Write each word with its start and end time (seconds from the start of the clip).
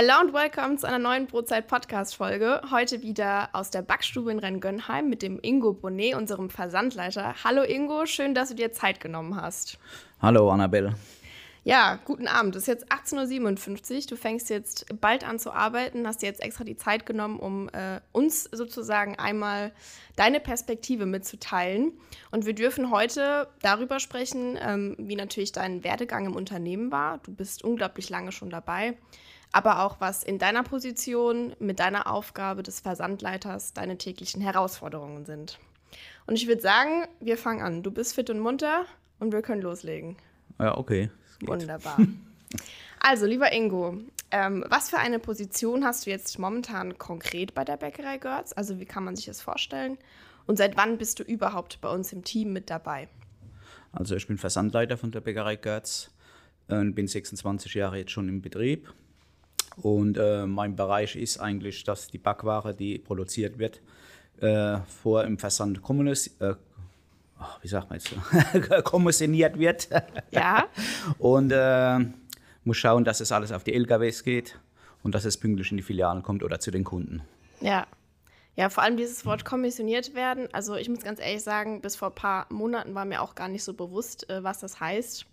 Hello 0.00 0.12
und 0.20 0.32
welcome 0.32 0.76
zu 0.76 0.86
einer 0.86 1.00
neuen 1.00 1.26
Brotzeit-Podcast-Folge. 1.26 2.60
Heute 2.70 3.02
wieder 3.02 3.48
aus 3.52 3.70
der 3.70 3.82
Backstube 3.82 4.30
in 4.30 4.38
Renngönheim 4.38 5.08
mit 5.08 5.22
dem 5.22 5.40
Ingo 5.42 5.72
Bonnet, 5.72 6.14
unserem 6.14 6.50
Versandleiter. 6.50 7.34
Hallo 7.42 7.64
Ingo, 7.64 8.06
schön, 8.06 8.32
dass 8.32 8.50
du 8.50 8.54
dir 8.54 8.70
Zeit 8.70 9.00
genommen 9.00 9.34
hast. 9.34 9.76
Hallo 10.22 10.52
Annabelle. 10.52 10.94
Ja, 11.68 11.98
guten 12.06 12.28
Abend. 12.28 12.56
Es 12.56 12.62
ist 12.62 12.66
jetzt 12.68 12.90
18.57 12.90 13.94
Uhr. 13.94 14.00
Du 14.08 14.16
fängst 14.16 14.48
jetzt 14.48 14.86
bald 15.02 15.22
an 15.22 15.38
zu 15.38 15.52
arbeiten, 15.52 16.06
hast 16.06 16.22
dir 16.22 16.26
jetzt 16.26 16.42
extra 16.42 16.64
die 16.64 16.78
Zeit 16.78 17.04
genommen, 17.04 17.38
um 17.38 17.68
äh, 17.68 18.00
uns 18.10 18.44
sozusagen 18.44 19.18
einmal 19.18 19.72
deine 20.16 20.40
Perspektive 20.40 21.04
mitzuteilen. 21.04 21.92
Und 22.30 22.46
wir 22.46 22.54
dürfen 22.54 22.90
heute 22.90 23.48
darüber 23.60 24.00
sprechen, 24.00 24.58
ähm, 24.58 24.96
wie 24.98 25.14
natürlich 25.14 25.52
dein 25.52 25.84
Werdegang 25.84 26.24
im 26.24 26.36
Unternehmen 26.36 26.90
war. 26.90 27.18
Du 27.18 27.34
bist 27.34 27.62
unglaublich 27.62 28.08
lange 28.08 28.32
schon 28.32 28.48
dabei 28.48 28.96
aber 29.50 29.82
auch 29.82 29.98
was 29.98 30.24
in 30.24 30.38
deiner 30.38 30.62
Position 30.62 31.56
mit 31.58 31.80
deiner 31.80 32.12
Aufgabe 32.12 32.62
des 32.62 32.80
Versandleiters 32.80 33.72
deine 33.72 33.96
täglichen 33.96 34.42
Herausforderungen 34.42 35.24
sind. 35.24 35.58
Und 36.26 36.34
ich 36.34 36.46
würde 36.46 36.60
sagen, 36.60 37.06
wir 37.18 37.38
fangen 37.38 37.62
an. 37.62 37.82
Du 37.82 37.90
bist 37.90 38.14
fit 38.14 38.28
und 38.28 38.40
munter 38.40 38.84
und 39.20 39.32
wir 39.32 39.40
können 39.40 39.62
loslegen. 39.62 40.18
Ja, 40.58 40.76
okay. 40.76 41.10
Wunderbar. 41.40 41.98
also, 43.00 43.26
lieber 43.26 43.52
Ingo, 43.52 43.98
ähm, 44.30 44.64
was 44.68 44.90
für 44.90 44.98
eine 44.98 45.18
Position 45.18 45.84
hast 45.84 46.06
du 46.06 46.10
jetzt 46.10 46.38
momentan 46.38 46.98
konkret 46.98 47.54
bei 47.54 47.64
der 47.64 47.76
Bäckerei 47.76 48.18
Görz? 48.18 48.52
Also, 48.52 48.80
wie 48.80 48.86
kann 48.86 49.04
man 49.04 49.16
sich 49.16 49.26
das 49.26 49.40
vorstellen? 49.40 49.98
Und 50.46 50.56
seit 50.56 50.76
wann 50.76 50.98
bist 50.98 51.18
du 51.18 51.22
überhaupt 51.22 51.80
bei 51.80 51.88
uns 51.88 52.12
im 52.12 52.24
Team 52.24 52.52
mit 52.52 52.70
dabei? 52.70 53.08
Also, 53.92 54.16
ich 54.16 54.26
bin 54.26 54.38
Versandleiter 54.38 54.96
von 54.96 55.10
der 55.10 55.20
Bäckerei 55.20 55.56
Görz 55.56 56.10
und 56.68 56.94
bin 56.94 57.06
26 57.06 57.74
Jahre 57.74 57.98
jetzt 57.98 58.10
schon 58.10 58.28
im 58.28 58.42
Betrieb. 58.42 58.92
Und 59.76 60.18
äh, 60.18 60.46
mein 60.46 60.74
Bereich 60.74 61.14
ist 61.16 61.38
eigentlich, 61.38 61.84
dass 61.84 62.08
die 62.08 62.18
Backware, 62.18 62.74
die 62.74 62.98
produziert 62.98 63.58
wird, 63.58 63.80
äh, 64.40 64.78
vor 65.02 65.24
im 65.24 65.38
Versand 65.38 65.82
kommunis 65.82 66.36
äh, 66.40 66.54
wie 67.62 67.68
sagt 67.68 67.90
man 67.90 67.98
jetzt, 67.98 68.84
kommissioniert 68.84 69.58
wird. 69.58 69.88
Ja. 70.30 70.66
und 71.18 71.50
äh, 71.52 71.98
muss 72.64 72.76
schauen, 72.76 73.04
dass 73.04 73.20
es 73.20 73.32
alles 73.32 73.52
auf 73.52 73.64
die 73.64 73.74
LKWs 73.74 74.24
geht 74.24 74.58
und 75.02 75.14
dass 75.14 75.24
es 75.24 75.36
pünktlich 75.36 75.70
in 75.70 75.76
die 75.76 75.82
Filialen 75.82 76.22
kommt 76.22 76.42
oder 76.42 76.60
zu 76.60 76.70
den 76.70 76.84
Kunden. 76.84 77.22
Ja. 77.60 77.86
Ja, 78.56 78.70
vor 78.70 78.82
allem 78.82 78.96
dieses 78.96 79.24
Wort 79.24 79.44
kommissioniert 79.44 80.14
werden. 80.14 80.48
Also 80.52 80.74
ich 80.74 80.88
muss 80.88 81.02
ganz 81.02 81.20
ehrlich 81.20 81.44
sagen, 81.44 81.80
bis 81.80 81.94
vor 81.94 82.08
ein 82.08 82.14
paar 82.14 82.46
Monaten 82.50 82.92
war 82.92 83.04
mir 83.04 83.22
auch 83.22 83.36
gar 83.36 83.48
nicht 83.48 83.62
so 83.62 83.72
bewusst, 83.72 84.28
äh, 84.28 84.42
was 84.42 84.58
das 84.58 84.80
heißt. 84.80 85.26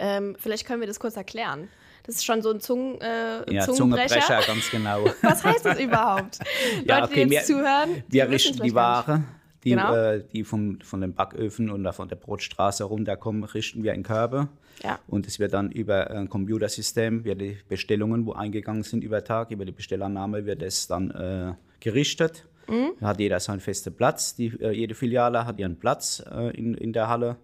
Ähm, 0.00 0.36
vielleicht 0.38 0.66
können 0.66 0.80
wir 0.80 0.88
das 0.88 0.98
kurz 0.98 1.16
erklären. 1.16 1.68
Das 2.02 2.16
ist 2.16 2.24
schon 2.24 2.42
so 2.42 2.50
ein 2.50 2.60
Zungen, 2.60 3.00
äh, 3.00 3.52
ja, 3.52 3.64
Zungenbrecher. 3.64 4.20
Zungenbrecher, 4.20 4.40
ganz 4.46 4.70
genau. 4.70 5.04
Was 5.22 5.44
heißt 5.44 5.66
das 5.66 5.78
überhaupt? 5.78 6.38
ja, 6.84 7.00
Leute, 7.00 7.12
okay, 7.12 7.26
die 7.26 7.34
jetzt 7.34 7.48
wir, 7.48 7.56
zuhören, 7.56 8.02
die 8.08 8.12
wir 8.12 8.30
richten 8.30 8.62
die 8.62 8.74
Ware, 8.74 9.24
die, 9.64 9.70
Genau. 9.70 9.94
äh, 9.94 10.24
die 10.32 10.44
vom, 10.44 10.80
von 10.80 11.00
den 11.00 11.14
Backöfen 11.14 11.70
oder 11.70 11.92
von 11.92 12.08
der 12.08 12.16
Brotstraße 12.16 12.84
runterkommen, 12.84 13.44
richten 13.44 13.82
wir 13.82 13.94
in 13.94 14.02
Körbe. 14.02 14.48
Ja. 14.82 14.98
Und 15.08 15.26
es 15.26 15.38
wird 15.38 15.52
dann 15.52 15.70
über 15.72 16.10
ein 16.10 16.28
Computersystem, 16.28 17.24
wird 17.24 17.40
die 17.40 17.58
Bestellungen, 17.68 18.26
wo 18.26 18.32
eingegangen 18.32 18.84
sind 18.84 19.02
über 19.02 19.24
Tag, 19.24 19.50
über 19.50 19.64
die 19.64 19.72
Bestellannahme, 19.72 20.46
wird 20.46 20.62
es 20.62 20.86
dann 20.86 21.10
äh, 21.10 21.54
gerichtet. 21.80 22.46
Mhm. 22.68 22.92
Da 23.00 23.08
hat 23.08 23.20
jeder 23.20 23.40
seinen 23.40 23.60
festen 23.60 23.94
Platz. 23.94 24.36
Die, 24.36 24.46
äh, 24.60 24.70
jede 24.70 24.94
Filiale 24.94 25.44
hat 25.46 25.58
ihren 25.58 25.78
Platz 25.78 26.22
äh, 26.30 26.56
in, 26.56 26.74
in 26.74 26.92
der 26.92 27.08
Halle 27.08 27.36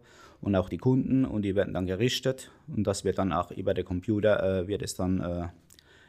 und 0.44 0.54
auch 0.56 0.68
die 0.68 0.78
Kunden 0.78 1.24
und 1.24 1.42
die 1.42 1.56
werden 1.56 1.72
dann 1.72 1.86
gerichtet 1.86 2.50
und 2.68 2.86
das 2.86 3.04
wird 3.04 3.18
dann 3.18 3.32
auch 3.32 3.50
über 3.50 3.72
den 3.72 3.86
Computer 3.86 4.60
äh, 4.60 4.68
wird 4.68 4.82
es 4.82 4.94
dann 4.94 5.20
äh, 5.20 5.48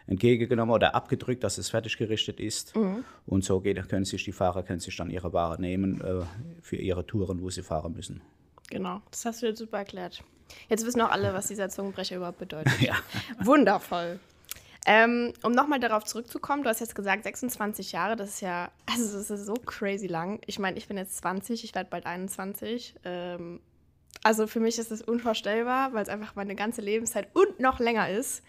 entgegengenommen 0.08 0.73
oder 0.73 0.94
abgedrückt, 0.95 1.44
dass 1.44 1.58
es 1.58 1.70
fertig 1.70 1.98
gerichtet 1.98 2.39
ist 2.39 2.75
Mhm. 2.75 3.03
und 3.25 3.44
so 3.44 3.59
geht, 3.59 3.88
können 3.90 4.06
sich 4.06 4.24
die 4.24 4.31
Fahrer 4.31 4.63
können 4.63 4.80
sich 4.80 4.96
dann 4.96 5.09
ihre 5.09 5.34
Ware 5.34 5.59
nehmen 5.59 6.02
äh, 6.02 6.24
für 6.62 6.75
ihre 6.75 7.06
Touren, 7.06 7.41
wo 7.41 7.50
sie 7.50 7.63
fahren 7.63 7.94
müssen. 7.94 8.22
Genau, 8.69 9.02
das 9.12 9.25
hast 9.25 9.41
du 9.41 9.47
jetzt 9.47 9.59
super 9.59 9.78
erklärt. 9.80 10.24
Jetzt 10.69 10.85
wissen 10.85 11.02
auch 11.02 11.09
alle, 11.12 11.34
was 11.34 11.47
dieser 11.47 11.69
Zungenbrecher 11.69 12.18
überhaupt 12.18 12.38
bedeutet. 12.40 12.74
Ja. 12.81 12.96
Wundervoll. 13.44 14.19
Ähm, 14.88 15.34
um 15.41 15.52
nochmal 15.52 15.80
darauf 15.80 16.03
zurückzukommen, 16.03 16.62
du 16.62 16.69
hast 16.69 16.80
jetzt 16.80 16.94
gesagt 16.94 17.24
26 17.24 17.91
Jahre, 17.91 18.16
das 18.16 18.30
ist 18.30 18.41
ja, 18.41 18.69
also 18.85 19.18
das 19.18 19.31
ist 19.31 19.46
so 19.47 19.56
crazy 19.56 20.06
lang. 20.07 20.40
Ich 20.46 20.59
meine, 20.59 20.78
ich 20.78 20.88
bin 20.88 20.97
jetzt 20.97 21.18
20, 21.18 21.63
ich 21.63 21.74
werde 21.74 21.90
bald 21.90 22.06
21. 22.06 22.94
Ähm, 23.03 23.59
also 24.24 24.46
für 24.46 24.59
mich 24.59 24.78
ist 24.78 24.91
das 24.91 25.01
unvorstellbar, 25.01 25.94
weil 25.94 26.03
es 26.03 26.09
einfach 26.09 26.35
meine 26.35 26.56
ganze 26.56 26.81
Lebenszeit 26.81 27.28
und 27.34 27.59
noch 27.59 27.80
länger 27.80 28.09
ist. 28.09 28.44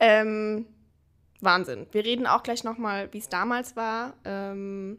Ähm, 0.00 0.66
Wahnsinn. 1.44 1.86
Wir 1.92 2.04
reden 2.04 2.26
auch 2.26 2.42
gleich 2.42 2.64
nochmal, 2.64 3.12
wie 3.12 3.18
es 3.18 3.28
damals 3.28 3.76
war. 3.76 4.14
Ähm, 4.24 4.98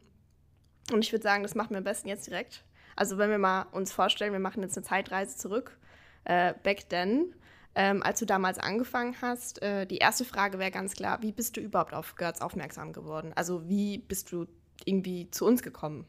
und 0.91 1.03
ich 1.03 1.11
würde 1.11 1.23
sagen, 1.23 1.43
das 1.43 1.55
machen 1.55 1.71
wir 1.71 1.79
am 1.79 1.83
besten 1.83 2.07
jetzt 2.07 2.27
direkt. 2.27 2.63
Also 2.95 3.17
wenn 3.17 3.29
wir 3.29 3.37
mal 3.37 3.63
uns 3.71 3.91
vorstellen, 3.91 4.31
wir 4.31 4.39
machen 4.39 4.61
jetzt 4.61 4.77
eine 4.77 4.85
Zeitreise 4.85 5.35
zurück, 5.35 5.77
äh, 6.23 6.53
back 6.63 6.89
then, 6.89 7.33
ähm, 7.75 8.01
als 8.03 8.19
du 8.19 8.25
damals 8.25 8.57
angefangen 8.57 9.15
hast, 9.21 9.61
äh, 9.61 9.85
die 9.85 9.97
erste 9.97 10.23
Frage 10.23 10.59
wäre 10.59 10.71
ganz 10.71 10.93
klar, 10.93 11.21
wie 11.21 11.33
bist 11.33 11.57
du 11.57 11.61
überhaupt 11.61 11.93
auf 11.93 12.15
Götz 12.15 12.39
aufmerksam 12.39 12.93
geworden? 12.93 13.33
Also 13.35 13.67
wie 13.67 13.97
bist 13.97 14.31
du 14.31 14.47
irgendwie 14.85 15.29
zu 15.29 15.45
uns 15.45 15.61
gekommen? 15.61 16.05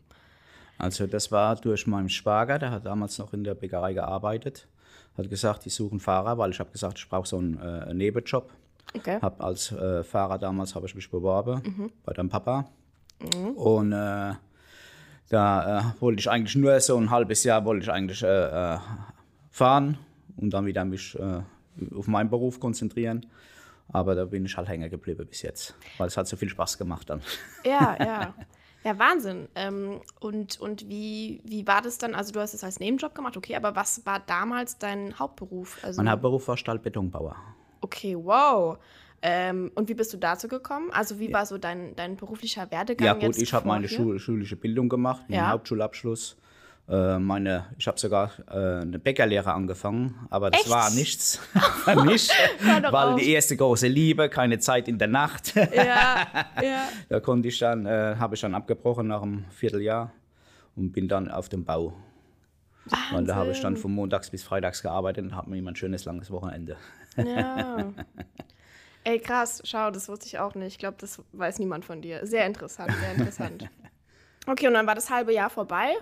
Also 0.79 1.07
das 1.07 1.33
war 1.33 1.57
durch 1.57 1.87
meinen 1.87 2.09
Schwager, 2.09 2.59
der 2.59 2.71
hat 2.71 2.87
damals 2.87 3.19
noch 3.19 3.33
in 3.33 3.43
der 3.43 3.55
Bäckerei 3.55 3.95
gearbeitet, 3.95 4.69
hat 5.17 5.29
gesagt, 5.29 5.65
die 5.65 5.71
suchen 5.71 5.99
Fahrer, 5.99 6.39
weil 6.39 6.51
ich 6.51 6.61
habe 6.61 6.71
gesagt, 6.71 6.99
ich 6.99 7.09
brauche 7.09 7.27
so 7.27 7.39
einen 7.39 7.59
äh, 7.59 7.95
Nebenjob. 7.95 8.53
Okay. 8.95 9.19
Hab 9.21 9.43
als 9.43 9.73
äh, 9.73 10.03
Fahrer 10.05 10.39
damals 10.39 10.75
habe 10.75 10.87
ich 10.87 10.95
mich 10.95 11.11
beworben 11.11 11.93
bei 12.05 12.13
deinem 12.13 12.29
Papa. 12.29 12.67
Und 13.55 13.93
äh, 13.93 14.35
da 15.29 15.79
äh, 15.79 16.01
wollte 16.01 16.21
ich 16.21 16.31
eigentlich 16.31 16.57
nur 16.57 16.79
so 16.81 16.97
ein 16.97 17.11
halbes 17.11 17.45
Jahr 17.45 17.65
wollte 17.65 17.85
ich 17.85 17.91
eigentlich 17.91 18.23
äh, 18.23 18.75
äh, 18.75 18.79
fahren 19.51 19.99
und 20.37 20.51
dann 20.51 20.67
wieder 20.67 20.85
mich 20.85 21.19
äh, 21.19 21.43
auf 21.95 22.07
meinen 22.07 22.31
Beruf 22.31 22.61
konzentrieren. 22.61 23.27
Aber 23.89 24.15
da 24.15 24.25
bin 24.25 24.45
ich 24.45 24.57
halt 24.57 24.69
hängen 24.69 24.91
geblieben 24.91 25.27
bis 25.27 25.43
jetzt, 25.43 25.75
weil 25.99 26.09
es 26.09 26.17
hat 26.17 26.27
so 26.27 26.37
viel 26.37 26.49
Spaß 26.49 26.77
gemacht 26.79 27.09
dann. 27.11 27.23
Ja, 27.65 27.97
ja. 27.99 28.35
Ja, 28.85 28.97
Wahnsinn. 29.01 29.49
Ähm, 29.57 30.01
und 30.21 30.61
und 30.61 30.89
wie, 30.89 31.41
wie 31.45 31.67
war 31.67 31.83
das 31.83 31.99
dann? 31.99 32.15
Also 32.15 32.31
du 32.33 32.39
hast 32.39 32.55
es 32.55 32.63
als 32.63 32.79
Nebenjob 32.79 33.17
gemacht, 33.17 33.37
okay, 33.37 33.57
aber 33.57 33.75
was 33.75 34.07
war 34.07 34.21
damals 34.21 34.79
dein 34.79 35.19
Hauptberuf? 35.19 35.81
Also, 35.83 36.01
Mein 36.01 36.09
Hauptberuf 36.13 36.47
war 36.47 36.57
Stahlbetonbauer. 36.57 37.35
Okay, 37.87 38.17
wow. 38.19 38.79
Ähm, 39.23 39.71
und 39.77 39.89
wie 39.89 39.95
bist 39.95 40.13
du 40.13 40.17
dazu 40.17 40.49
gekommen? 40.49 40.91
Also 40.93 41.19
wie 41.21 41.33
war 41.33 41.47
so 41.47 41.57
dein, 41.57 41.95
dein 41.95 42.17
beruflicher 42.17 42.69
Werdegang? 42.71 43.07
Ja 43.07 43.15
gut, 43.15 43.39
ich 43.39 43.53
habe 43.53 43.67
meine? 43.69 43.89
Schul 43.89 44.19
schulische 44.19 44.57
Bildung 44.57 44.89
gemacht, 44.89 45.23
meinen 45.29 45.39
Ja. 45.39 45.51
Hauptschulabschluss. 45.51 46.37
Äh, 46.89 47.19
meine, 47.19 47.67
ich 47.79 47.87
habe 47.87 47.99
sogar 47.99 48.31
äh, 48.49 48.83
eine 48.83 48.99
Bäckerlehre 48.99 49.53
angefangen, 49.53 50.27
aber 50.31 50.51
das 50.51 50.63
Echt? 50.63 50.71
war 50.71 50.91
nichts 50.91 51.41
für 51.85 52.05
mich, 52.05 52.29
weil 52.91 53.09
auf. 53.13 53.21
die 53.21 53.31
erste 53.33 53.57
große 53.57 53.89
Liebe, 53.89 54.29
keine 54.29 54.59
Zeit 54.59 54.87
in 54.89 54.99
der 54.99 55.09
Nacht. 55.09 55.55
Ja, 55.57 56.27
ja. 56.63 56.89
da 57.09 57.21
konnte 57.21 57.49
ich 57.49 57.59
dann, 57.59 57.87
äh, 57.87 58.17
habe 58.19 58.35
ich 58.37 58.41
dann 58.41 58.55
abgebrochen 58.55 59.07
nach 59.09 59.23
einem 59.23 59.45
Vierteljahr 59.51 60.13
und 60.77 60.93
bin 60.93 61.09
dann 61.09 61.29
auf 61.29 61.49
dem 61.49 61.65
Bau. 61.65 61.95
Weil 63.13 63.25
da 63.25 63.35
habe 63.35 63.51
ich 63.51 63.61
dann 63.61 63.77
von 63.77 63.93
montags 63.93 64.31
bis 64.31 64.43
freitags 64.43 64.83
gearbeitet 64.83 65.25
und 65.25 65.35
habe 65.35 65.51
mir 65.51 65.59
immer 65.59 65.73
ein 65.73 65.77
schönes 65.77 66.05
langes 66.05 66.31
Wochenende. 66.31 66.77
Ja. 67.17 67.93
Ey, 69.05 69.21
krass, 69.21 69.63
schau, 69.65 69.91
das 69.91 70.09
wusste 70.09 70.27
ich 70.27 70.39
auch 70.39 70.55
nicht. 70.57 70.67
Ich 70.75 70.79
glaube, 70.79 70.97
das 71.01 71.23
weiß 71.33 71.59
niemand 71.61 71.85
von 71.85 72.03
dir. 72.03 72.27
Sehr 72.27 72.45
interessant, 72.47 72.93
sehr 73.01 73.13
interessant. 73.13 73.69
Okay, 74.49 74.69
und 74.69 74.75
dann 74.75 74.87
war 74.87 74.95
das 74.95 75.11
halbe 75.11 75.35
Jahr 75.35 75.51
vorbei. 75.51 75.95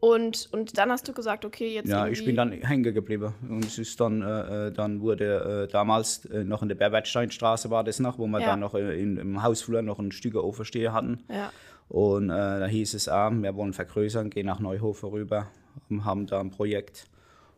Und, 0.00 0.50
und 0.52 0.76
dann 0.76 0.90
hast 0.90 1.08
du 1.08 1.14
gesagt, 1.14 1.46
okay, 1.46 1.74
jetzt. 1.74 1.88
Ja, 1.88 2.06
ich 2.06 2.22
bin 2.22 2.36
dann 2.36 2.52
hängen 2.52 2.82
geblieben. 2.94 3.32
Und 3.48 3.64
es 3.64 3.78
ist 3.78 3.98
dann, 4.00 4.20
äh, 4.20 4.66
äh, 4.68 4.70
dann 4.72 5.00
wurde 5.00 5.64
äh, 5.66 5.72
damals 5.72 6.26
äh, 6.26 6.44
noch 6.44 6.60
in 6.60 6.68
der 6.68 6.74
Berbertsteinstraße 6.74 7.70
war 7.70 7.82
das 7.82 7.98
noch, 7.98 8.18
wo 8.18 8.26
wir 8.26 8.40
Ja. 8.40 8.46
dann 8.48 8.60
noch 8.60 8.74
äh, 8.74 9.00
in, 9.00 9.16
im 9.16 9.42
Hausflur 9.42 9.80
noch 9.80 9.98
ein 9.98 10.12
Stück 10.12 10.34
Ofen 10.34 10.66
stehen 10.66 10.92
hatten. 10.92 11.24
Ja. 11.30 11.52
Und 11.88 12.28
äh, 12.28 12.34
da 12.60 12.66
hieß 12.66 12.92
es, 12.92 13.08
ah, 13.08 13.30
wir 13.30 13.54
wollen 13.56 13.72
vergrößern, 13.72 14.28
gehen 14.28 14.44
nach 14.46 14.60
Neuhofen 14.60 15.08
rüber 15.08 15.38
und 15.38 15.59
haben 16.04 16.26
da 16.26 16.40
ein 16.40 16.50
Projekt. 16.50 17.08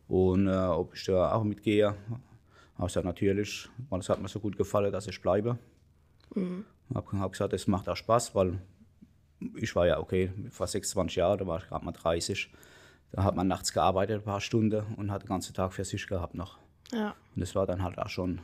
Und 0.09 0.47
äh, 0.47 0.57
ob 0.57 0.95
ich 0.95 1.05
da 1.05 1.33
auch 1.33 1.45
mitgehe, 1.45 1.87
habe 1.87 1.97
ich 2.81 2.87
gesagt, 2.87 3.07
natürlich, 3.07 3.69
weil 3.89 4.01
es 4.01 4.09
hat 4.09 4.21
mir 4.21 4.29
so 4.29 4.41
gut 4.41 4.57
gefallen, 4.57 4.93
dass 4.93 5.07
ich 5.07 5.21
bleibe. 5.21 5.59
Mhm. 6.35 6.65
Habe 6.95 7.19
hab 7.19 7.33
gesagt, 7.33 7.53
es 7.53 7.67
macht 7.67 7.89
auch 7.89 7.97
Spaß, 7.97 8.35
weil 8.35 8.59
ich 9.57 9.75
war 9.75 9.87
ja 9.87 9.99
okay, 9.99 10.33
vor 10.51 10.67
26 10.67 11.17
Jahren, 11.17 11.39
da 11.39 11.47
war 11.47 11.59
ich 11.59 11.67
gerade 11.67 11.85
mal 11.85 11.93
30. 11.93 12.53
Da 13.13 13.25
hat 13.25 13.37
man 13.37 13.49
nachts 13.49 13.73
gearbeitet, 13.73 14.23
ein 14.23 14.25
paar 14.25 14.41
Stunden 14.41 14.85
und 14.97 15.11
hat 15.11 15.23
den 15.23 15.29
ganzen 15.29 15.55
Tag 15.55 15.73
für 15.73 15.85
sich 15.85 16.07
gehabt 16.07 16.35
noch. 16.35 16.59
Ja. 16.93 17.15
Und 17.35 17.41
das 17.41 17.55
war 17.55 17.67
dann 17.67 17.83
halt 17.83 17.99
auch 17.99 18.09
schon 18.09 18.41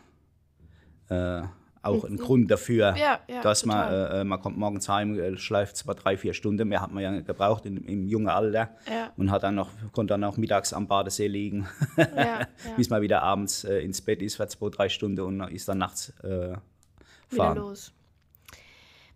äh, 1.08 1.42
auch 1.82 2.04
ein 2.04 2.16
Grund 2.16 2.50
dafür, 2.50 2.96
Ja, 2.96 3.20
ja, 3.28 3.40
dass 3.42 3.64
man, 3.64 3.88
total. 3.88 4.20
äh, 4.20 4.24
man 4.24 4.40
kommt 4.40 4.56
morgens 4.58 4.88
heim, 4.88 5.18
äh, 5.18 5.36
schleift 5.36 5.76
zwar 5.76 5.94
drei, 5.94 6.16
vier 6.16 6.34
Stunden, 6.34 6.68
mehr 6.68 6.80
hat 6.82 6.92
man 6.92 7.02
ja 7.02 7.20
gebraucht 7.20 7.66
in, 7.66 7.76
im 7.84 8.06
jungen 8.08 8.28
Alter 8.28 8.70
Ja. 8.90 9.12
und 9.16 9.30
hat 9.30 9.42
dann 9.42 9.54
noch, 9.54 9.70
konnte 9.92 10.14
dann 10.14 10.24
auch 10.24 10.36
mittags 10.36 10.72
am 10.72 10.86
Badesee 10.88 11.28
liegen, 11.28 11.66
bis 12.76 12.90
man 12.90 13.02
wieder 13.02 13.22
abends 13.22 13.64
äh, 13.64 13.78
ins 13.80 14.00
Bett 14.00 14.22
ist 14.22 14.36
für 14.36 14.46
zwei, 14.48 14.68
drei 14.70 14.88
Stunden 14.88 15.20
und 15.20 15.40
ist 15.52 15.68
dann 15.68 15.78
nachts 15.78 16.10
äh, 16.22 16.26
wieder 16.50 16.56
fahren. 17.30 17.58
los. 17.58 17.92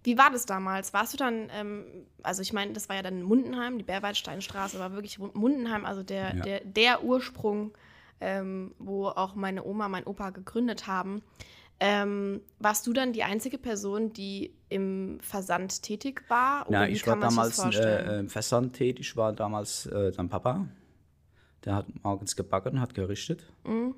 Wie 0.04 0.18
war 0.18 0.30
das 0.30 0.46
damals? 0.46 0.92
Warst 0.92 1.12
du 1.14 1.16
dann, 1.16 1.48
ähm, 1.56 1.84
also 2.24 2.42
ich 2.42 2.52
meine, 2.52 2.72
das 2.72 2.88
war 2.88 2.96
ja 2.96 3.02
dann 3.02 3.22
Mundenheim, 3.22 3.78
die 3.78 3.84
Bärwaldsteinstraße 3.84 4.78
war 4.80 4.92
wirklich 4.94 5.18
Mundenheim, 5.18 5.84
also 5.84 6.02
der, 6.02 6.34
der, 6.34 6.60
der 6.64 7.04
Ursprung, 7.04 7.72
ähm, 8.20 8.74
wo 8.78 9.06
auch 9.08 9.36
meine 9.36 9.64
Oma, 9.64 9.88
mein 9.88 10.04
Opa 10.04 10.30
gegründet 10.30 10.86
haben. 10.88 11.22
Ähm, 11.84 12.42
warst 12.60 12.86
du 12.86 12.92
dann 12.92 13.12
die 13.12 13.24
einzige 13.24 13.58
Person, 13.58 14.12
die 14.12 14.54
im 14.68 15.18
Versand 15.20 15.82
tätig 15.82 16.22
war? 16.28 16.64
Ja, 16.70 16.86
wie 16.86 16.92
ich 16.92 17.04
war 17.08 17.18
damals 17.18 17.58
äh, 17.74 18.20
im 18.20 18.28
Versand 18.28 18.74
tätig, 18.74 19.16
war 19.16 19.32
damals 19.32 19.86
äh, 19.86 20.12
dann 20.12 20.28
Papa. 20.28 20.68
Der 21.64 21.74
hat 21.74 21.86
morgens 22.04 22.36
gebacken, 22.36 22.80
hat 22.80 22.94
gerichtet. 22.94 23.52
Mhm. 23.64 23.96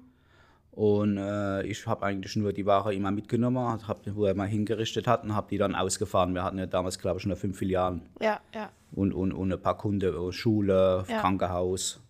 Und 0.70 1.18
äh, 1.18 1.62
ich 1.66 1.86
habe 1.86 2.06
eigentlich 2.06 2.34
nur 2.36 2.54
die 2.54 2.64
Ware 2.64 2.94
immer 2.94 3.10
mitgenommen, 3.10 3.86
hab, 3.86 4.00
wo 4.16 4.24
er 4.24 4.34
mal 4.34 4.48
hingerichtet 4.48 5.06
hat 5.06 5.22
und 5.22 5.34
habe 5.34 5.48
die 5.50 5.58
dann 5.58 5.74
ausgefahren. 5.74 6.32
Wir 6.32 6.42
hatten 6.42 6.56
ja 6.58 6.64
damals, 6.64 6.98
glaube 6.98 7.20
ich, 7.20 7.26
nur 7.26 7.36
fünf 7.36 7.58
Filialen 7.58 8.08
ja, 8.18 8.40
ja. 8.54 8.70
und, 8.92 9.12
und, 9.12 9.32
und 9.32 9.52
ein 9.52 9.60
paar 9.60 9.76
Kunden, 9.76 10.14
äh, 10.14 10.32
Schule, 10.32 11.04
Ja. 11.06 11.20
Krankenhaus 11.20 12.00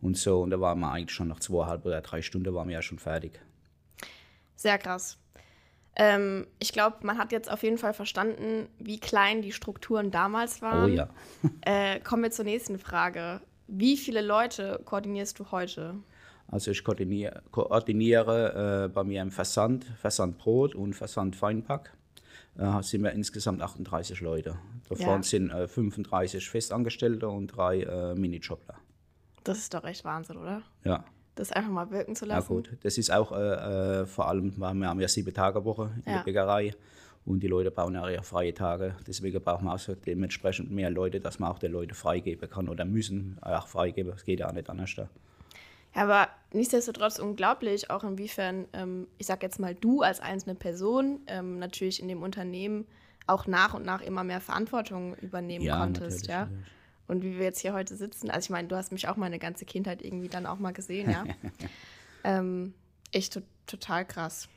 und 0.00 0.16
so. 0.16 0.42
Und 0.42 0.50
da 0.50 0.60
waren 0.60 0.78
wir 0.78 0.92
eigentlich 0.92 1.10
schon 1.10 1.26
nach 1.26 1.40
zweieinhalb 1.40 1.84
oder 1.84 2.00
drei 2.02 2.22
Stunden 2.22 2.54
waren 2.54 2.68
wir 2.68 2.74
ja 2.74 2.82
schon 2.82 3.00
fertig. 3.00 3.40
Sehr 4.54 4.78
krass. 4.78 5.18
Ähm, 5.96 6.46
ich 6.58 6.72
glaube, 6.72 6.96
man 7.02 7.18
hat 7.18 7.30
jetzt 7.32 7.50
auf 7.50 7.62
jeden 7.62 7.78
Fall 7.78 7.94
verstanden, 7.94 8.68
wie 8.78 8.98
klein 8.98 9.42
die 9.42 9.52
Strukturen 9.52 10.10
damals 10.10 10.60
waren. 10.62 10.90
Oh 10.90 10.94
ja. 10.94 11.08
Äh, 11.66 12.00
kommen 12.00 12.22
wir 12.22 12.30
zur 12.30 12.44
nächsten 12.44 12.78
Frage. 12.78 13.40
Wie 13.68 13.96
viele 13.96 14.20
Leute 14.20 14.80
koordinierst 14.84 15.38
du 15.38 15.50
heute? 15.50 15.94
Also 16.48 16.70
ich 16.72 16.84
koordiniere, 16.84 17.42
koordiniere 17.50 18.84
äh, 18.84 18.88
bei 18.92 19.04
mir 19.04 19.22
im 19.22 19.30
Versand, 19.30 19.84
Versand 20.00 20.36
Brot 20.38 20.74
und 20.74 20.94
Versand 20.94 21.36
Feinpack. 21.36 21.96
Äh, 22.58 22.82
sind 22.82 23.02
wir 23.02 23.12
insgesamt 23.12 23.62
38 23.62 24.20
Leute. 24.20 24.56
Davon 24.88 25.06
Ja. 25.06 25.22
sind 25.22 25.50
äh, 25.50 25.66
35 25.66 26.48
Festangestellte 26.48 27.28
und 27.28 27.48
drei 27.48 27.80
äh, 27.82 28.14
Minijobler. 28.14 28.76
Das 29.44 29.58
ist 29.58 29.74
doch 29.74 29.84
echt 29.84 30.04
Wahnsinn, 30.04 30.36
oder? 30.36 30.62
Ja. 30.84 31.04
Das 31.36 31.50
einfach 31.52 31.70
mal 31.70 31.90
wirken 31.90 32.14
zu 32.14 32.26
Ja 32.26 32.36
lassen. 32.36 32.48
gut, 32.48 32.70
das 32.82 32.96
ist 32.98 33.10
auch 33.10 33.32
äh, 33.32 34.02
äh, 34.02 34.06
vor 34.06 34.28
allem, 34.28 34.52
weil 34.56 34.74
wir 34.74 34.88
haben 34.88 35.00
ja 35.00 35.08
sieben 35.08 35.34
Tage 35.34 35.64
Woche 35.64 35.90
in 36.04 36.12
Ja. 36.12 36.18
der 36.18 36.24
Bäckerei 36.24 36.74
und 37.26 37.40
die 37.42 37.48
Leute 37.48 37.70
brauchen 37.70 37.94
ja 37.94 38.08
ihre 38.08 38.22
freie 38.22 38.54
Tage. 38.54 38.94
Deswegen 39.06 39.42
brauchen 39.42 39.64
wir 39.64 39.74
auch 39.74 39.80
dementsprechend 40.06 40.70
mehr 40.70 40.90
Leute, 40.90 41.18
dass 41.20 41.38
man 41.38 41.50
auch 41.50 41.58
den 41.58 41.72
Leuten 41.72 41.94
freigeben 41.94 42.48
kann 42.48 42.68
oder 42.68 42.84
müssen 42.84 43.38
auch 43.40 43.66
freigeben. 43.66 44.12
Das 44.12 44.24
geht 44.24 44.40
ja 44.40 44.48
auch 44.48 44.52
nicht 44.52 44.68
anders. 44.70 44.94
Da. 44.96 45.08
Ja, 45.96 46.02
aber 46.02 46.28
nichtsdestotrotz 46.52 47.18
unglaublich, 47.18 47.90
auch 47.90 48.04
inwiefern, 48.04 48.66
ähm, 48.72 49.06
ich 49.18 49.26
sag 49.26 49.42
jetzt 49.42 49.58
mal, 49.58 49.74
du 49.74 50.02
als 50.02 50.20
einzelne 50.20 50.54
Person 50.54 51.20
ähm, 51.28 51.58
natürlich 51.58 52.00
in 52.02 52.08
dem 52.08 52.22
Unternehmen 52.22 52.86
auch 53.26 53.46
nach 53.46 53.74
und 53.74 53.84
nach 53.86 54.02
immer 54.02 54.22
mehr 54.22 54.40
Verantwortung 54.40 55.14
übernehmen 55.16 55.64
Ja, 55.64 55.78
konntest, 55.78 56.26
ja. 56.26 56.40
natürlich. 56.46 56.64
Und 57.06 57.22
wie 57.22 57.38
wir 57.38 57.44
jetzt 57.44 57.60
hier 57.60 57.74
heute 57.74 57.96
sitzen, 57.96 58.30
also 58.30 58.46
ich 58.46 58.50
meine, 58.50 58.68
du 58.68 58.76
hast 58.76 58.92
mich 58.92 59.08
auch 59.08 59.16
meine 59.16 59.38
ganze 59.38 59.64
Kindheit 59.64 60.02
irgendwie 60.02 60.28
dann 60.28 60.46
auch 60.46 60.58
mal 60.58 60.72
gesehen, 60.72 61.10
ja. 61.10 61.24
ähm, 62.24 62.74
echt 63.12 63.34
to 63.34 63.40
total 63.66 64.04
krass. 64.04 64.48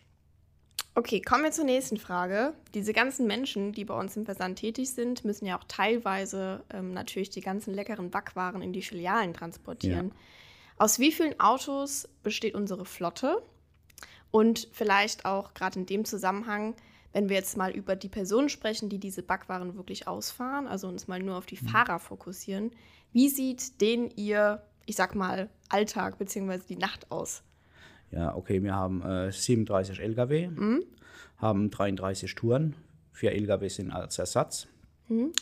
Okay, 0.96 1.22
kommen 1.22 1.44
wir 1.44 1.52
zur 1.52 1.66
nächsten 1.66 1.98
Frage. 1.98 2.54
Diese 2.74 2.92
ganzen 2.92 3.28
Menschen, 3.28 3.72
die 3.72 3.86
bei 3.86 3.94
uns 3.94 4.18
im 4.18 4.26
Versand 4.26 4.58
tätig 4.58 4.90
sind, 4.90 5.24
müssen 5.24 5.46
ja 5.46 5.58
auch 5.58 5.64
teilweise 5.68 6.64
ähm, 6.74 6.92
natürlich 6.92 7.30
die 7.30 7.42
ganzen 7.42 7.74
leckeren 7.74 8.10
Backwaren 8.10 8.62
in 8.62 8.74
die 8.74 8.82
Filialen 8.82 9.34
transportieren. 9.34 10.12
Aus 10.78 10.98
wie 11.00 11.12
vielen 11.12 11.40
Autos 11.40 12.10
besteht 12.24 12.56
unsere 12.56 12.84
Flotte? 12.84 13.44
Und 14.32 14.68
vielleicht 14.72 15.26
auch 15.26 15.54
gerade 15.54 15.80
in 15.80 15.86
dem 15.86 16.04
Zusammenhang, 16.04 16.76
wenn 17.18 17.30
wir 17.30 17.36
jetzt 17.36 17.58
mal 17.58 17.72
über 17.72 17.96
die 17.96 18.10
Personen 18.10 18.48
sprechen, 18.48 18.90
die 18.90 19.00
diese 19.00 19.24
Backwaren 19.24 19.76
wirklich 19.76 20.08
ausfahren, 20.08 20.68
also 20.68 20.88
uns 20.88 21.08
mal 21.08 21.20
nur 21.20 21.36
auf 21.36 21.48
die 21.48 21.58
Fahrer 21.58 21.98
fokussieren, 21.98 22.70
wie 23.12 23.28
sieht 23.28 23.82
den 23.82 24.12
ihr, 24.16 24.62
ich 24.86 24.96
sag 24.96 25.16
mal, 25.16 25.50
Alltag 25.68 26.20
bzw. 26.20 26.60
die 26.70 26.76
Nacht 26.76 27.10
aus? 27.10 27.42
Ja, 28.12 28.36
okay, 28.36 28.62
wir 28.62 28.76
haben 28.76 29.02
äh, 29.02 29.32
37 29.32 30.00
Lkw, 30.00 30.50
Mhm. 30.50 30.84
haben 31.38 31.72
33 31.72 32.36
Touren. 32.36 32.76
Vier 33.14 33.32
Lkw 33.32 33.68
sind 33.68 33.90
als 33.92 34.20
Ersatz, 34.20 34.68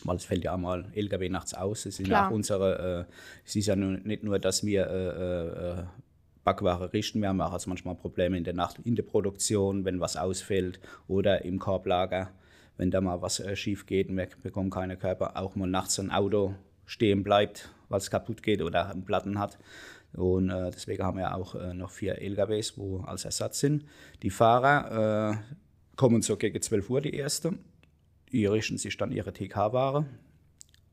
weil 0.05 0.15
es 0.15 0.23
fällt 0.23 0.45
ja 0.45 0.53
auch 0.53 0.57
mal 0.57 0.89
Lkw 0.95 1.27
nachts 1.27 1.53
aus. 1.53 1.85
Es 1.85 1.97
sind 1.97 2.05
Mhm. 2.05 2.09
Klar. 2.11 2.27
auch 2.29 2.31
unsere, 2.33 3.05
äh, 3.09 3.13
es 3.45 3.53
ist 3.57 3.65
ja 3.65 3.75
nicht 3.75 4.23
nur, 4.23 4.39
dass 4.39 4.63
wir 4.65 4.87
äh, 4.87 5.79
äh, 5.81 5.83
Backware 6.45 6.93
richten, 6.93 7.21
wir 7.21 7.27
haben 7.27 7.41
auch 7.41 7.51
also 7.51 7.69
manchmal 7.69 7.95
Probleme 7.95 8.37
in 8.37 8.45
der 8.45 8.53
Nacht 8.53 8.79
in 8.85 8.95
der 8.95 9.03
Produktion, 9.03 9.83
wenn 9.83 9.99
was 9.99 10.15
ausfällt 10.15 10.79
oder 11.07 11.43
im 11.43 11.59
Korblager, 11.59 12.31
wenn 12.77 12.91
da 12.91 13.01
mal 13.01 13.21
was 13.21 13.41
äh, 13.41 13.55
schief 13.55 13.85
geht 13.85 14.09
und 14.09 14.15
wir 14.15 14.29
bekommen 14.43 14.69
keine 14.69 14.95
Körper, 14.95 15.35
auch 15.35 15.55
mal 15.55 15.67
nachts 15.67 15.99
ein 15.99 16.11
Auto 16.11 16.53
stehen 16.85 17.23
bleibt, 17.23 17.69
weil 17.89 17.97
es 17.97 18.11
kaputt 18.11 18.43
geht 18.43 18.61
oder 18.61 18.91
einen 18.91 19.03
Platten 19.03 19.39
hat. 19.39 19.57
Und 20.13 20.49
äh, 20.49 20.71
deswegen 20.71 21.03
haben 21.03 21.17
wir 21.17 21.35
auch 21.35 21.55
äh, 21.55 21.73
noch 21.73 21.89
vier 21.89 22.21
LKWs, 22.21 22.77
wo 22.77 22.99
als 22.99 23.25
Ersatz 23.25 23.59
sind. 23.59 23.83
Die 24.21 24.29
Fahrer 24.29 25.33
äh, 25.33 25.55
kommen 25.95 26.21
so 26.21 26.37
gegen 26.37 26.61
12 26.61 26.89
Uhr, 26.89 27.01
die 27.01 27.15
erste. 27.15 27.53
Die 28.31 28.45
richten 28.45 28.77
sich 28.77 28.95
dann 28.97 29.11
ihre 29.11 29.33
TK-Ware, 29.33 30.05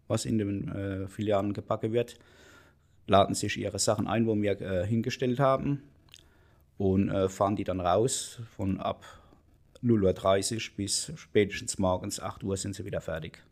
was 0.08 0.25
in 0.25 0.38
den 0.38 0.69
äh, 0.69 1.08
Filialen 1.08 1.52
gebacken 1.52 1.93
wird, 1.93 2.19
laden 3.06 3.34
sich 3.34 3.56
ihre 3.58 3.78
Sachen 3.78 4.06
ein, 4.06 4.26
wo 4.26 4.34
wir 4.37 4.60
äh, 4.60 4.87
hingestellt 4.87 5.40
haben 5.40 5.82
und 6.78 7.08
äh, 7.10 7.28
fahren 7.28 7.56
die 7.56 7.64
dann 7.64 7.81
raus. 7.81 8.40
Von 8.56 8.81
ab 8.81 9.04
0.30 9.82 10.54
Uhr 10.54 10.76
bis 10.76 11.12
spätestens 11.16 11.78
morgens 11.78 12.20
8 12.20 12.44
Uhr 12.44 12.56
sind 12.56 12.75
sie 12.75 12.84
wieder 12.84 13.00
fertig. 13.00 13.43